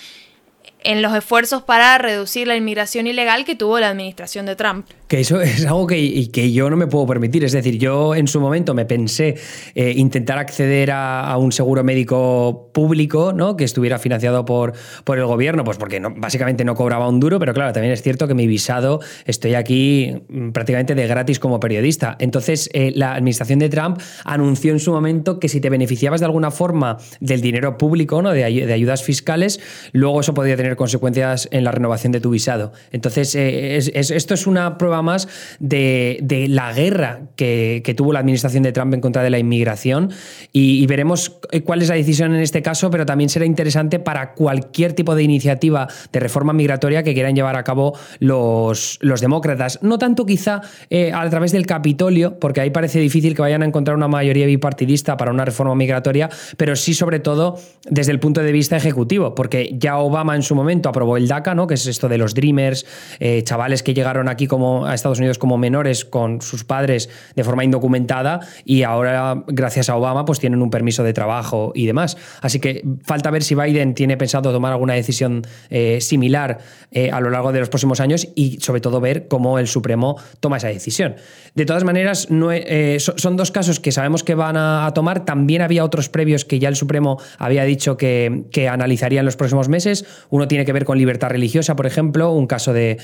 en 0.87 1.03
los 1.03 1.15
esfuerzos 1.15 1.63
para 1.63 1.99
reducir 1.99 2.47
la 2.47 2.55
inmigración 2.55 3.07
ilegal 3.07 3.45
que 3.45 3.57
tuvo 3.57 3.81
la 3.81 3.89
administración 3.89 4.47
de 4.47 4.55
Trump. 4.55 4.89
Que 5.09 5.21
eso 5.21 5.41
es 5.43 5.65
algo 5.67 5.87
que, 5.87 6.31
que 6.33 6.53
yo 6.53 6.69
no 6.71 6.77
me 6.77 6.87
puedo 6.87 7.07
permitir. 7.07 7.45
Es 7.45 7.53
decir, 7.53 7.79
yo 7.79 8.15
en 8.15 8.27
su 8.27 8.41
momento 8.41 8.75
me 8.75 8.85
pensé 8.85 9.37
eh, 9.75 9.93
intentar 9.97 10.39
acceder 10.39 10.91
a, 10.93 11.37
un 11.39 11.53
seguro 11.53 11.85
médico 11.85 12.71
público, 12.73 13.33
¿no? 13.33 13.57
Que 13.57 13.65
estuviera 13.65 13.99
financiado 13.99 14.45
por, 14.45 14.73
por 15.05 15.19
el 15.19 15.27
gobierno, 15.27 15.65
pues 15.65 15.77
porque 15.77 16.01
básicamente 16.17 16.65
no 16.65 16.75
cobraba 16.75 17.09
un 17.09 17.21
duro, 17.21 17.39
pero 17.39 17.53
claro, 17.53 17.73
también 17.73 17.93
es 17.93 18.03
cierto 18.03 18.27
que 18.27 18.35
mi 18.35 18.47
visado 18.47 19.01
estoy 19.27 19.55
aquí 19.55 20.15
mm, 20.29 20.51
prácticamente 20.51 20.95
de 20.95 21.07
gratis 21.07 21.39
como 21.39 21.61
periodista. 21.61 22.17
Entonces, 22.19 22.71
eh, 22.73 22.93
la 22.95 23.15
administración 23.15 23.59
de 23.59 23.69
Trump 23.69 23.99
anunció 24.25 24.73
en 24.73 24.81
su 24.81 24.93
momento 24.93 25.39
que 25.39 25.49
si 25.49 25.61
te 25.61 25.69
beneficiabas 25.69 26.21
de 26.21 26.27
alguna 26.27 26.51
forma 26.51 26.97
del 27.21 27.41
dinero 27.43 27.77
público, 27.79 28.23
¿no? 28.23 28.33
De, 28.33 28.45
ayudas 28.45 29.03
fiscales, 29.03 29.61
luego 29.93 30.21
eso 30.21 30.35
podría 30.35 30.57
tener 30.57 30.77
consecuencias 30.77 31.49
en 31.53 31.65
la 31.65 31.71
renovación 31.71 32.13
de 32.13 32.21
tu 32.21 32.31
visado. 32.31 32.73
Entonces, 32.91 33.35
eh, 33.35 33.77
esto 33.77 34.35
es 34.35 34.47
una 34.47 34.79
prueba 34.79 34.96
más 35.03 35.29
de, 35.59 36.47
la 36.49 36.73
guerra 36.73 37.21
que, 37.37 37.95
tuvo 37.97 38.13
la 38.13 38.21
administración 38.21 38.63
de 38.63 38.73
Trump 38.73 38.95
en 38.95 39.01
contra 39.01 39.23
de 39.23 39.31
la 39.31 39.39
inmigración 39.39 40.11
y, 40.53 40.87
veremos 40.87 41.41
cuál 41.65 41.83
es 41.83 41.89
la 41.89 41.97
decisión 41.97 42.35
en 42.35 42.41
este 42.41 42.63
caso, 42.63 42.91
pero 42.91 43.05
también 43.05 43.29
será 43.29 43.45
interesante 43.45 43.99
para 43.99 44.35
cualquier 44.35 44.93
tipo 44.93 45.15
de 45.15 45.23
iniciativa 45.23 45.89
de 46.13 46.21
reforma 46.21 46.53
migratoria 46.53 47.03
que 47.03 47.13
quieran 47.13 47.35
llevar 47.35 47.57
a 47.57 47.65
cabo 47.65 47.99
los, 48.21 48.99
los 49.01 49.21
demócratas. 49.21 49.81
No 49.83 49.99
tanto 49.99 50.27
quizá 50.27 50.63
eh, 50.91 51.13
a 51.13 51.29
través 51.29 51.53
del 51.53 51.67
Capitolio, 51.67 52.39
porque 52.39 52.61
ahí 52.61 52.71
parece 52.71 52.99
difícil 53.01 53.35
que 53.35 53.43
vayan 53.43 53.63
a 53.63 53.67
encontrar 53.67 53.97
una 53.97 54.09
mayoría 54.09 54.47
bipartidista 54.47 55.17
para 55.17 55.31
una 55.31 55.45
reforma 55.45 55.75
migratoria, 55.75 56.31
pero 56.57 56.77
sí 56.77 56.95
sobre 56.95 57.21
todo 57.21 57.59
desde 57.89 58.13
el 58.13 58.21
punto 58.21 58.43
de 58.43 58.53
vista 58.53 58.77
ejecutivo, 58.77 59.35
porque 59.35 59.75
ya 59.79 59.99
Obama 59.99 60.37
en 60.37 60.43
su 60.43 60.55
momento 60.55 60.89
aprobó 60.89 61.17
el 61.17 61.29
DACA, 61.29 61.55
¿no? 61.55 61.67
que 61.67 61.75
es 61.75 61.87
esto 61.87 62.09
de 62.09 62.19
los 62.19 62.35
Dreamers, 62.35 62.87
eh, 63.21 63.43
chavales 63.43 63.83
que 63.83 63.95
llegaron 63.95 64.29
aquí 64.29 64.47
como 64.47 64.86
a 64.87 64.95
Estados 64.95 65.19
Unidos 65.19 65.39
como 65.39 65.59
menores 65.59 66.05
con 66.05 66.41
sus 66.43 66.65
padres 66.65 67.09
de 67.35 67.45
forma 67.45 67.65
indocumentada 67.65 68.41
y 68.65 68.83
ahora, 68.83 69.45
gracias 69.47 69.89
a 69.89 69.97
Obama, 69.97 70.25
pues 70.25 70.41
tienen 70.41 70.63
un 70.63 70.71
permiso 70.71 71.03
de 71.03 71.13
trabajo 71.13 71.73
y 71.75 71.87
demás. 71.87 72.17
Así 72.41 72.61
que 72.61 72.85
falta 73.03 73.31
ver 73.31 73.43
si 73.43 73.55
Biden 73.55 73.95
tiene 73.95 74.17
pensado 74.17 74.53
tomar 74.53 74.73
alguna 74.73 74.95
decisión 74.95 75.43
eh, 75.71 75.99
similar 76.01 76.59
eh, 76.91 77.11
a 77.11 77.21
lo 77.21 77.31
largo 77.31 77.53
de 77.53 77.61
los 77.61 77.69
próximos 77.69 78.01
años 78.01 78.29
y 78.35 78.59
sobre 78.61 78.81
todo 78.81 79.01
ver 79.01 79.29
cómo 79.29 79.59
el 79.59 79.69
Supremo 79.69 80.17
toma 80.41 80.59
esa 80.59 80.69
decisión. 80.69 81.17
De 81.55 81.65
todas 81.65 81.85
maneras, 81.85 82.31
no, 82.31 82.51
son 82.99 83.37
dos 83.37 83.51
casos 83.51 83.81
que 83.81 83.93
sabemos 83.93 84.23
que 84.23 84.35
van 84.35 84.57
a, 84.57 84.91
tomar. 84.95 85.25
También 85.25 85.63
había 85.63 85.85
otros 85.85 86.09
previos 86.09 86.45
que 86.45 86.59
ya 86.59 86.69
el 86.69 86.77
Supremo 86.77 87.19
había 87.39 87.65
dicho 87.65 87.97
que, 87.97 88.45
que 88.51 88.69
analizaría 88.69 89.21
en 89.21 89.27
los 89.27 89.37
próximos 89.37 89.69
meses. 89.69 90.05
Uno 90.31 90.49
tiene 90.49 90.65
que 90.65 90.73
ver 90.73 90.85
con 90.85 90.99
libertad 90.99 91.31
religiosa, 91.31 91.77
por 91.77 91.87
ejemplo, 91.87 92.33
un 92.33 92.47
caso 92.47 92.73
de, 92.73 92.99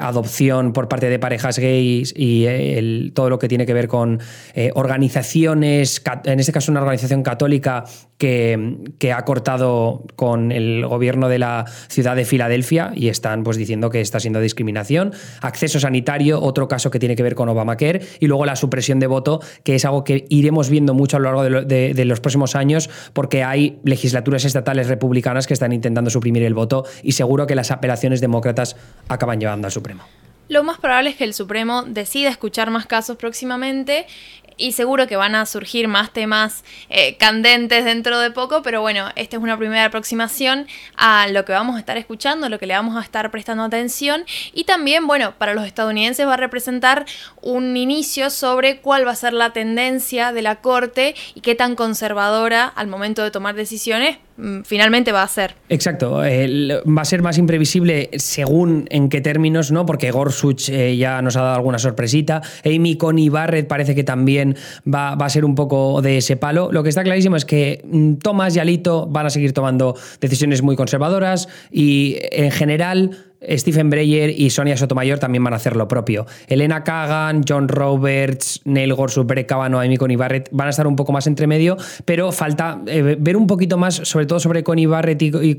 adopción 0.00 0.72
por 0.72 0.88
parte 0.88 1.08
de 1.08 1.09
parejas 1.18 1.58
gays 1.58 2.14
y 2.16 2.44
eh, 2.46 3.10
todo 3.14 3.30
lo 3.30 3.38
que 3.38 3.48
tiene 3.48 3.66
que 3.66 3.74
ver 3.74 3.88
con 3.88 4.20
eh, 4.54 4.70
organizaciones, 4.74 6.02
en 6.24 6.40
este 6.40 6.52
caso 6.52 6.70
una 6.70 6.80
organización 6.80 7.22
católica 7.22 7.84
que, 8.18 8.76
que, 8.98 9.12
ha 9.12 9.24
cortado 9.24 10.04
con 10.14 10.52
el 10.52 10.86
gobierno 10.86 11.28
de 11.28 11.38
la 11.38 11.64
ciudad 11.88 12.16
de 12.16 12.26
Filadelfia 12.26 12.92
y 12.94 13.08
están 13.08 13.42
pues 13.44 13.56
diciendo 13.56 13.88
que 13.88 14.02
está 14.02 14.20
siendo 14.20 14.40
discriminación. 14.40 15.12
Acceso 15.40 15.80
sanitario, 15.80 16.40
otro 16.42 16.68
caso 16.68 16.90
que 16.90 16.98
tiene 16.98 17.16
que 17.16 17.22
ver 17.22 17.34
con 17.34 17.48
Obamacare 17.48 18.02
y 18.20 18.26
luego 18.26 18.44
la 18.44 18.56
supresión 18.56 19.00
de 19.00 19.06
voto, 19.06 19.40
que 19.64 19.74
es 19.74 19.86
algo 19.86 20.04
que 20.04 20.26
iremos 20.28 20.68
viendo 20.68 20.92
mucho 20.92 21.16
a 21.16 21.20
lo 21.20 21.32
largo 21.32 21.64
de 21.64 22.04
los 22.04 22.20
próximos 22.20 22.54
años 22.54 22.90
porque 23.12 23.42
hay 23.42 23.80
legislaturas 23.84 24.44
estatales 24.44 24.88
republicanas 24.88 25.46
que 25.46 25.54
están 25.54 25.72
intentando 25.72 26.10
suprimir 26.10 26.42
el 26.42 26.54
voto 26.54 26.84
y 27.02 27.12
seguro 27.12 27.46
que 27.46 27.54
las 27.54 27.70
apelaciones 27.70 28.20
demócratas 28.20 28.76
acaban 29.08 29.40
llevando 29.40 29.66
al 29.66 29.72
Supremo. 29.72 30.02
Lo 30.50 30.64
más 30.64 30.78
probable 30.78 31.10
es 31.10 31.16
que 31.16 31.22
el 31.22 31.32
Supremo 31.32 31.84
decida 31.84 32.28
escuchar 32.28 32.72
más 32.72 32.84
casos 32.84 33.16
próximamente 33.16 34.08
y 34.56 34.72
seguro 34.72 35.06
que 35.06 35.14
van 35.14 35.36
a 35.36 35.46
surgir 35.46 35.86
más 35.86 36.12
temas 36.12 36.64
eh, 36.88 37.16
candentes 37.18 37.84
dentro 37.84 38.18
de 38.18 38.32
poco, 38.32 38.60
pero 38.60 38.80
bueno, 38.80 39.10
esta 39.14 39.36
es 39.36 39.42
una 39.44 39.56
primera 39.56 39.84
aproximación 39.84 40.66
a 40.96 41.28
lo 41.28 41.44
que 41.44 41.52
vamos 41.52 41.76
a 41.76 41.78
estar 41.78 41.96
escuchando, 41.98 42.48
lo 42.48 42.58
que 42.58 42.66
le 42.66 42.74
vamos 42.74 42.96
a 42.96 43.00
estar 43.00 43.30
prestando 43.30 43.62
atención. 43.62 44.24
Y 44.52 44.64
también, 44.64 45.06
bueno, 45.06 45.34
para 45.38 45.54
los 45.54 45.64
estadounidenses 45.66 46.26
va 46.26 46.34
a 46.34 46.36
representar 46.36 47.06
un 47.42 47.76
inicio 47.76 48.28
sobre 48.28 48.80
cuál 48.80 49.06
va 49.06 49.12
a 49.12 49.14
ser 49.14 49.34
la 49.34 49.52
tendencia 49.52 50.32
de 50.32 50.42
la 50.42 50.56
Corte 50.56 51.14
y 51.36 51.42
qué 51.42 51.54
tan 51.54 51.76
conservadora 51.76 52.64
al 52.66 52.88
momento 52.88 53.22
de 53.22 53.30
tomar 53.30 53.54
decisiones 53.54 54.18
finalmente 54.64 55.12
va 55.12 55.22
a 55.22 55.28
ser. 55.28 55.54
Exacto, 55.68 56.12
va 56.12 57.02
a 57.02 57.04
ser 57.04 57.22
más 57.22 57.38
imprevisible 57.38 58.10
según 58.16 58.86
en 58.90 59.08
qué 59.08 59.20
términos, 59.20 59.70
¿no? 59.70 59.86
Porque 59.86 60.10
Gorsuch 60.10 60.68
eh, 60.68 60.96
ya 60.96 61.22
nos 61.22 61.36
ha 61.36 61.42
dado 61.42 61.56
alguna 61.56 61.78
sorpresita, 61.78 62.42
Amy 62.64 62.96
Coney 62.96 63.28
Barrett 63.28 63.66
parece 63.66 63.94
que 63.94 64.04
también 64.04 64.56
va, 64.86 65.14
va, 65.14 65.26
a 65.26 65.30
ser 65.30 65.44
un 65.44 65.54
poco 65.54 66.02
de 66.02 66.18
ese 66.18 66.36
palo. 66.36 66.70
Lo 66.72 66.82
que 66.82 66.88
está 66.88 67.02
clarísimo 67.02 67.36
es 67.36 67.44
que 67.44 67.82
mm, 67.84 68.14
Thomas 68.14 68.56
y 68.56 68.60
Alito 68.60 69.06
van 69.06 69.26
a 69.26 69.30
seguir 69.30 69.52
tomando 69.52 69.96
decisiones 70.20 70.62
muy 70.62 70.76
conservadoras 70.76 71.48
y 71.70 72.16
en 72.32 72.50
general 72.50 73.29
Stephen 73.42 73.90
Breyer 73.90 74.30
y 74.30 74.50
Sonia 74.50 74.76
Sotomayor 74.76 75.18
también 75.18 75.42
van 75.44 75.52
a 75.52 75.56
hacer 75.56 75.76
lo 75.76 75.88
propio. 75.88 76.26
Elena 76.46 76.84
Kagan, 76.84 77.42
John 77.48 77.68
Roberts, 77.68 78.60
Neil 78.64 78.94
Gorsuch, 78.94 79.26
Brett 79.26 79.46
Kavanaugh, 79.46 79.80
Amy 79.80 79.96
Coney 79.96 80.16
Barrett 80.16 80.48
van 80.52 80.66
a 80.66 80.70
estar 80.70 80.86
un 80.86 80.96
poco 80.96 81.12
más 81.12 81.26
entre 81.26 81.46
medio, 81.46 81.76
pero 82.04 82.32
falta 82.32 82.80
eh, 82.86 83.16
ver 83.18 83.36
un 83.36 83.46
poquito 83.46 83.78
más, 83.78 83.94
sobre 83.94 84.26
todo 84.26 84.40
sobre 84.40 84.62
Coney 84.62 84.86
Barrett 84.86 85.22
y, 85.22 85.32
y 85.42 85.56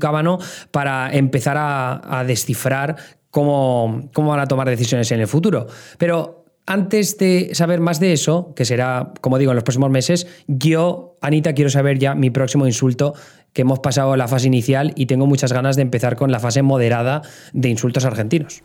para 0.70 1.12
empezar 1.12 1.56
a, 1.58 2.24
descifrar 2.26 2.96
cómo, 3.30 4.08
cómo 4.12 4.30
van 4.30 4.40
a 4.40 4.46
tomar 4.46 4.68
decisiones 4.68 5.10
en 5.12 5.20
el 5.20 5.26
futuro. 5.26 5.66
Pero 5.98 6.44
antes 6.66 7.18
de 7.18 7.54
saber 7.54 7.80
más 7.80 7.98
de 7.98 8.12
eso, 8.12 8.52
que 8.54 8.64
será, 8.64 9.12
como 9.20 9.38
digo, 9.38 9.50
en 9.50 9.56
los 9.56 9.64
próximos 9.64 9.90
meses, 9.90 10.26
yo, 10.46 11.18
Anita, 11.20 11.54
quiero 11.54 11.70
saber 11.70 11.98
ya 11.98 12.14
mi 12.14 12.30
próximo 12.30 12.66
insulto 12.66 13.14
que 13.52 13.62
hemos 13.62 13.80
pasado 13.80 14.16
la 14.16 14.28
fase 14.28 14.46
inicial 14.46 14.92
y 14.96 15.06
tengo 15.06 15.26
muchas 15.26 15.52
ganas 15.52 15.76
de 15.76 15.82
empezar 15.82 16.16
con 16.16 16.30
la 16.32 16.40
fase 16.40 16.62
moderada 16.62 17.22
de 17.52 17.68
insultos 17.68 18.04
argentinos. 18.04 18.62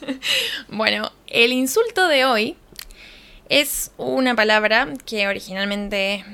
bueno, 0.68 1.10
el 1.26 1.52
insulto 1.52 2.08
de 2.08 2.24
hoy 2.24 2.56
es 3.48 3.92
una 3.96 4.34
palabra 4.36 4.88
que 5.04 5.26
originalmente 5.26 6.14
es 6.16 6.24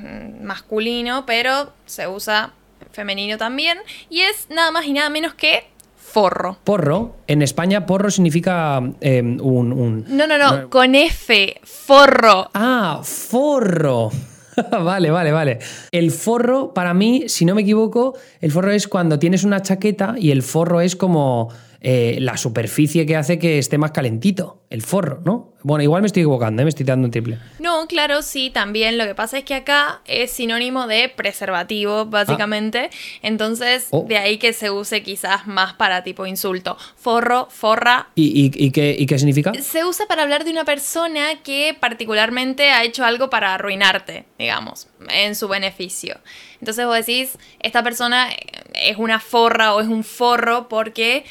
masculino, 0.41 1.25
pero 1.27 1.73
se 1.87 2.07
usa 2.07 2.53
femenino 2.93 3.39
también, 3.39 3.79
y 4.11 4.21
es 4.21 4.49
nada 4.51 4.71
más 4.71 4.87
y 4.87 4.93
nada 4.93 5.11
menos 5.11 5.35
que 5.35 5.65
forro. 5.97 6.59
Porro, 6.65 7.17
en 7.27 7.43
España 7.43 7.85
porro 7.85 8.11
significa 8.11 8.81
em, 9.01 9.39
un, 9.41 10.05
No, 10.09 10.27
no, 10.27 10.39
no, 10.39 10.71
con 10.71 10.95
F, 10.95 11.61
forro. 11.65 12.51
Ah, 12.55 13.01
forro. 13.03 14.11
vale, 14.71 15.11
vale, 15.11 15.33
vale. 15.33 15.59
El 15.93 16.11
forro, 16.11 16.73
para 16.73 16.95
mí, 16.95 17.25
si 17.29 17.45
no 17.45 17.55
me 17.55 17.63
equivoco, 17.63 18.15
el 18.41 18.53
forro 18.53 18.71
es 18.71 18.89
cuando 18.89 19.19
tienes 19.19 19.45
una 19.45 19.63
chaqueta 19.63 20.15
y 20.19 20.31
el 20.31 20.43
forro 20.43 20.81
es 20.81 20.97
como 20.97 21.51
eh, 21.81 22.17
la 22.21 22.37
superficie 22.37 23.07
que 23.07 23.17
hace 23.17 23.39
que 23.39 23.59
esté 23.59 23.79
más 23.79 23.93
calentito, 23.93 24.63
el 24.71 24.83
forro, 24.83 25.21
¿no? 25.25 25.53
Bueno, 25.63 25.83
igual 25.83 26.01
me 26.03 26.07
estoy 26.07 26.23
equivocando, 26.23 26.63
¿eh? 26.63 26.65
me 26.65 26.69
estoy 26.69 26.87
dando 26.87 27.07
un 27.07 27.11
triple. 27.11 27.39
No, 27.59 27.89
claro, 27.89 28.23
sí, 28.23 28.51
también. 28.51 28.99
Lo 28.99 29.05
que 29.05 29.17
pasa 29.17 29.39
es 29.39 29.45
que 29.45 29.55
acá 29.55 30.01
es 30.07 30.31
sinónimo 30.31 30.87
de 30.87 31.09
preservativo, 31.09 32.07
básicamente. 32.07 32.91
Ah. 32.93 33.19
Entonces, 33.23 33.89
oh. 33.91 34.05
de 34.07 34.17
ahí 34.17 34.39
que 34.39 34.53
se 34.53 34.71
use 34.71 35.03
quizás 35.03 35.49
más 35.49 35.75
para 35.75 36.05
tipo 36.05 36.25
insulto. 36.25 36.77
Forro, 36.95 37.49
forra. 37.51 38.11
¿Y, 38.15 38.71
qué, 38.71 38.95
¿Y 38.97 39.07
qué 39.07 39.19
significa? 39.19 39.53
Se 39.55 39.85
usa 39.85 40.07
para 40.07 40.23
hablar 40.23 40.45
de 40.45 40.53
una 40.53 40.65
persona 40.65 41.43
que 41.43 41.77
particularmente 41.79 42.71
ha 42.71 42.85
hecho 42.85 43.05
algo 43.05 43.29
para 43.29 43.53
arruinarte, 43.55 44.25
digamos, 44.39 44.87
en 45.11 45.35
su 45.35 45.49
beneficio. 45.49 46.21
Entonces 46.61 46.87
vos 46.87 46.95
decís, 46.95 47.39
esta 47.59 47.83
persona 47.83 48.29
es 48.75 48.97
una 48.99 49.19
forra 49.19 49.75
o 49.75 49.81
es 49.81 49.89
un 49.89 50.05
forro 50.05 50.69
porque 50.69 51.25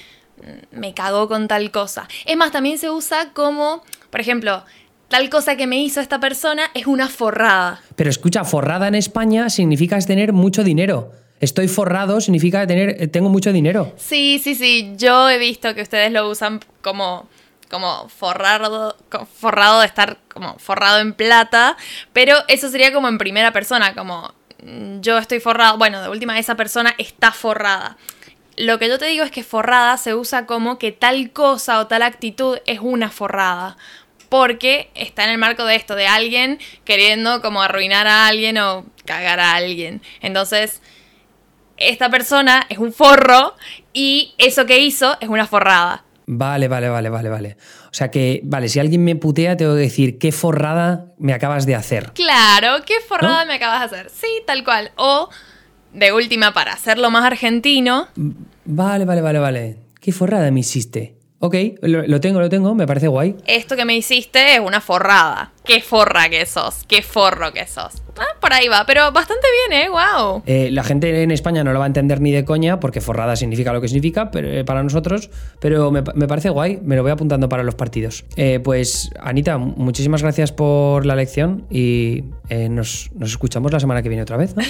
me 0.72 0.94
cagó 0.94 1.28
con 1.28 1.48
tal 1.48 1.72
cosa. 1.72 2.08
Es 2.26 2.38
más, 2.38 2.52
también 2.52 2.78
se 2.78 2.90
usa 2.90 3.32
como, 3.34 3.84
por 4.10 4.22
ejemplo, 4.22 4.64
tal 5.08 5.30
cosa 5.30 5.56
que 5.56 5.68
me 5.68 5.82
hizo 5.82 6.02
esta 6.02 6.20
persona 6.20 6.70
es 6.74 6.88
una 6.88 7.08
forrada. 7.08 7.82
Pero 7.96 8.10
escucha, 8.10 8.44
forrada 8.44 8.88
en 8.88 8.96
España 8.96 9.50
significa 9.50 9.98
tener 10.00 10.34
mucho 10.34 10.64
dinero. 10.64 11.12
Estoy 11.40 11.68
forrado 11.68 12.22
significa 12.22 12.66
tener, 12.66 13.02
eh, 13.02 13.08
tengo 13.08 13.30
mucho 13.30 13.52
dinero. 13.52 13.94
Sí, 13.98 14.40
sí, 14.42 14.56
sí. 14.56 14.94
Yo 14.98 15.30
he 15.30 15.38
visto 15.38 15.76
que 15.76 15.82
ustedes 15.82 16.12
lo 16.12 16.30
usan 16.30 16.62
como, 16.82 17.28
como 17.70 18.08
forrado, 18.10 18.96
forrado 19.40 19.82
de 19.82 19.86
estar 19.86 20.20
como 20.34 20.58
forrado 20.60 21.00
en 21.00 21.14
plata, 21.14 21.76
pero 22.14 22.38
eso 22.48 22.70
sería 22.70 22.94
como 22.94 23.10
en 23.10 23.18
primera 23.18 23.52
persona, 23.52 23.94
como 23.94 24.34
mm, 24.64 25.02
yo 25.02 25.18
estoy 25.18 25.40
forrado. 25.42 25.78
Bueno, 25.78 26.02
de 26.02 26.10
última, 26.10 26.40
esa 26.40 26.56
persona 26.56 26.96
está 26.98 27.32
forrada. 27.32 27.98
Lo 28.58 28.80
que 28.80 28.88
yo 28.88 28.98
te 28.98 29.06
digo 29.06 29.24
es 29.24 29.32
que 29.32 29.44
forrada 29.44 29.98
se 29.98 30.16
usa 30.16 30.46
como 30.46 30.78
que 30.78 30.92
tal 30.92 31.32
cosa 31.32 31.80
o 31.80 31.88
tal 31.88 32.04
actitud 32.04 32.58
es 32.66 32.80
una 32.80 33.10
forrada. 33.10 33.78
Porque 34.30 34.90
está 34.96 35.24
en 35.26 35.32
el 35.32 35.38
marco 35.38 35.66
de 35.66 35.76
esto, 35.76 35.96
de 35.96 36.08
alguien 36.08 36.60
queriendo 36.84 37.42
como 37.42 37.62
arruinar 37.62 38.08
a 38.08 38.28
alguien 38.28 38.58
o 38.58 38.86
cagar 39.06 39.40
a 39.40 39.54
alguien. 39.54 40.02
Entonces, 40.22 40.82
esta 41.78 42.10
persona 42.10 42.66
es 42.70 42.78
un 42.78 42.94
forro 42.94 43.56
y 43.94 44.34
eso 44.38 44.66
que 44.66 44.80
hizo 44.80 45.18
es 45.20 45.30
una 45.30 45.46
forrada. 45.46 46.06
Vale, 46.28 46.68
vale, 46.68 46.90
vale, 46.90 47.10
vale, 47.10 47.30
vale. 47.30 47.58
O 47.86 47.94
sea 47.94 48.10
que, 48.10 48.42
vale, 48.44 48.68
si 48.68 48.80
alguien 48.80 49.04
me 49.04 49.16
putea, 49.16 49.56
tengo 49.58 49.74
que 49.76 49.82
decir, 49.82 50.18
¿qué 50.18 50.32
forrada 50.32 51.14
me 51.20 51.34
acabas 51.34 51.66
de 51.66 51.76
hacer? 51.76 52.14
Claro, 52.14 52.84
¿qué 52.84 52.96
forrada 53.08 53.46
me 53.46 53.54
acabas 53.56 53.92
de 53.92 54.00
hacer? 54.00 54.10
Sí, 54.10 54.42
tal 54.48 54.64
cual. 54.64 54.92
O 54.96 55.30
de 55.96 56.12
última, 56.12 56.54
para 56.54 56.74
hacerlo 56.74 57.10
más 57.10 57.24
argentino. 57.26 58.08
Vale, 58.66 59.06
vale, 59.06 59.22
vale, 59.22 59.40
vale. 59.40 59.78
¿Qué 60.00 60.12
forrada 60.12 60.52
me 60.52 60.60
hiciste? 60.60 61.16
Ok, 61.40 61.56
lo, 61.82 62.20
tengo, 62.20 62.40
lo 62.40 62.50
tengo, 62.50 62.74
me 62.76 62.88
parece 62.88 63.08
guay. 63.08 63.36
Esto 63.46 63.76
que 63.76 63.86
me 63.86 63.96
hiciste 63.96 64.56
es 64.56 64.60
una 64.60 64.82
forrada. 64.82 65.52
Qué 65.66 65.82
forra 65.82 66.30
que 66.30 66.46
sos, 66.46 66.86
qué 66.88 67.02
forro 67.02 67.52
que 67.52 67.66
sos. 67.68 67.94
Ah, 68.18 68.38
por 68.40 68.54
ahí 68.54 68.68
va, 68.68 68.86
pero 68.86 69.12
bastante 69.12 69.48
bien, 69.68 69.84
¿eh? 69.84 69.90
¡Wow! 69.90 70.44
Eh, 70.46 70.70
la 70.72 70.84
gente 70.84 71.24
en 71.24 71.32
España 71.32 71.64
no 71.64 71.74
lo 71.74 71.80
va 71.80 71.86
a 71.86 71.88
entender 71.88 72.22
ni 72.22 72.32
de 72.32 72.46
coña, 72.46 72.80
porque 72.80 73.02
forrada 73.02 73.36
significa 73.36 73.74
lo 73.74 73.82
que 73.82 73.88
significa 73.88 74.32
pero, 74.32 74.48
eh, 74.48 74.64
para 74.64 74.84
nosotros, 74.84 75.30
pero 75.60 75.92
me, 75.92 76.04
parece 76.04 76.50
guay, 76.50 76.80
me 76.84 76.96
lo 76.96 77.02
voy 77.02 77.12
apuntando 77.12 77.50
para 77.50 77.64
los 77.64 77.76
partidos. 77.76 78.24
Eh, 78.38 78.60
pues, 78.64 79.10
Anita, 79.20 79.58
muchísimas 79.58 80.22
gracias 80.22 80.52
por 80.52 81.06
la 81.06 81.16
lección 81.16 81.66
y 81.70 82.24
nos, 82.70 83.10
nos, 83.16 83.32
escuchamos 83.32 83.72
la 83.72 83.80
semana 83.80 84.02
que 84.02 84.10
viene 84.10 84.22
otra 84.22 84.38
vez, 84.38 84.56
¿no? 84.56 84.64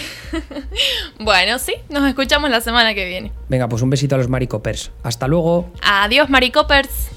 bueno, 1.20 1.60
sí, 1.60 1.74
nos 1.90 2.08
escuchamos 2.08 2.50
la 2.50 2.62
semana 2.62 2.94
que 2.94 3.06
viene. 3.06 3.32
Venga, 3.50 3.68
pues 3.68 3.82
un 3.82 3.90
besito 3.90 4.16
a 4.16 4.18
los 4.18 4.30
maricopers. 4.30 4.92
Hasta 5.04 5.28
luego. 5.28 5.70
Adiós, 5.84 6.30
maricopers. 6.30 7.10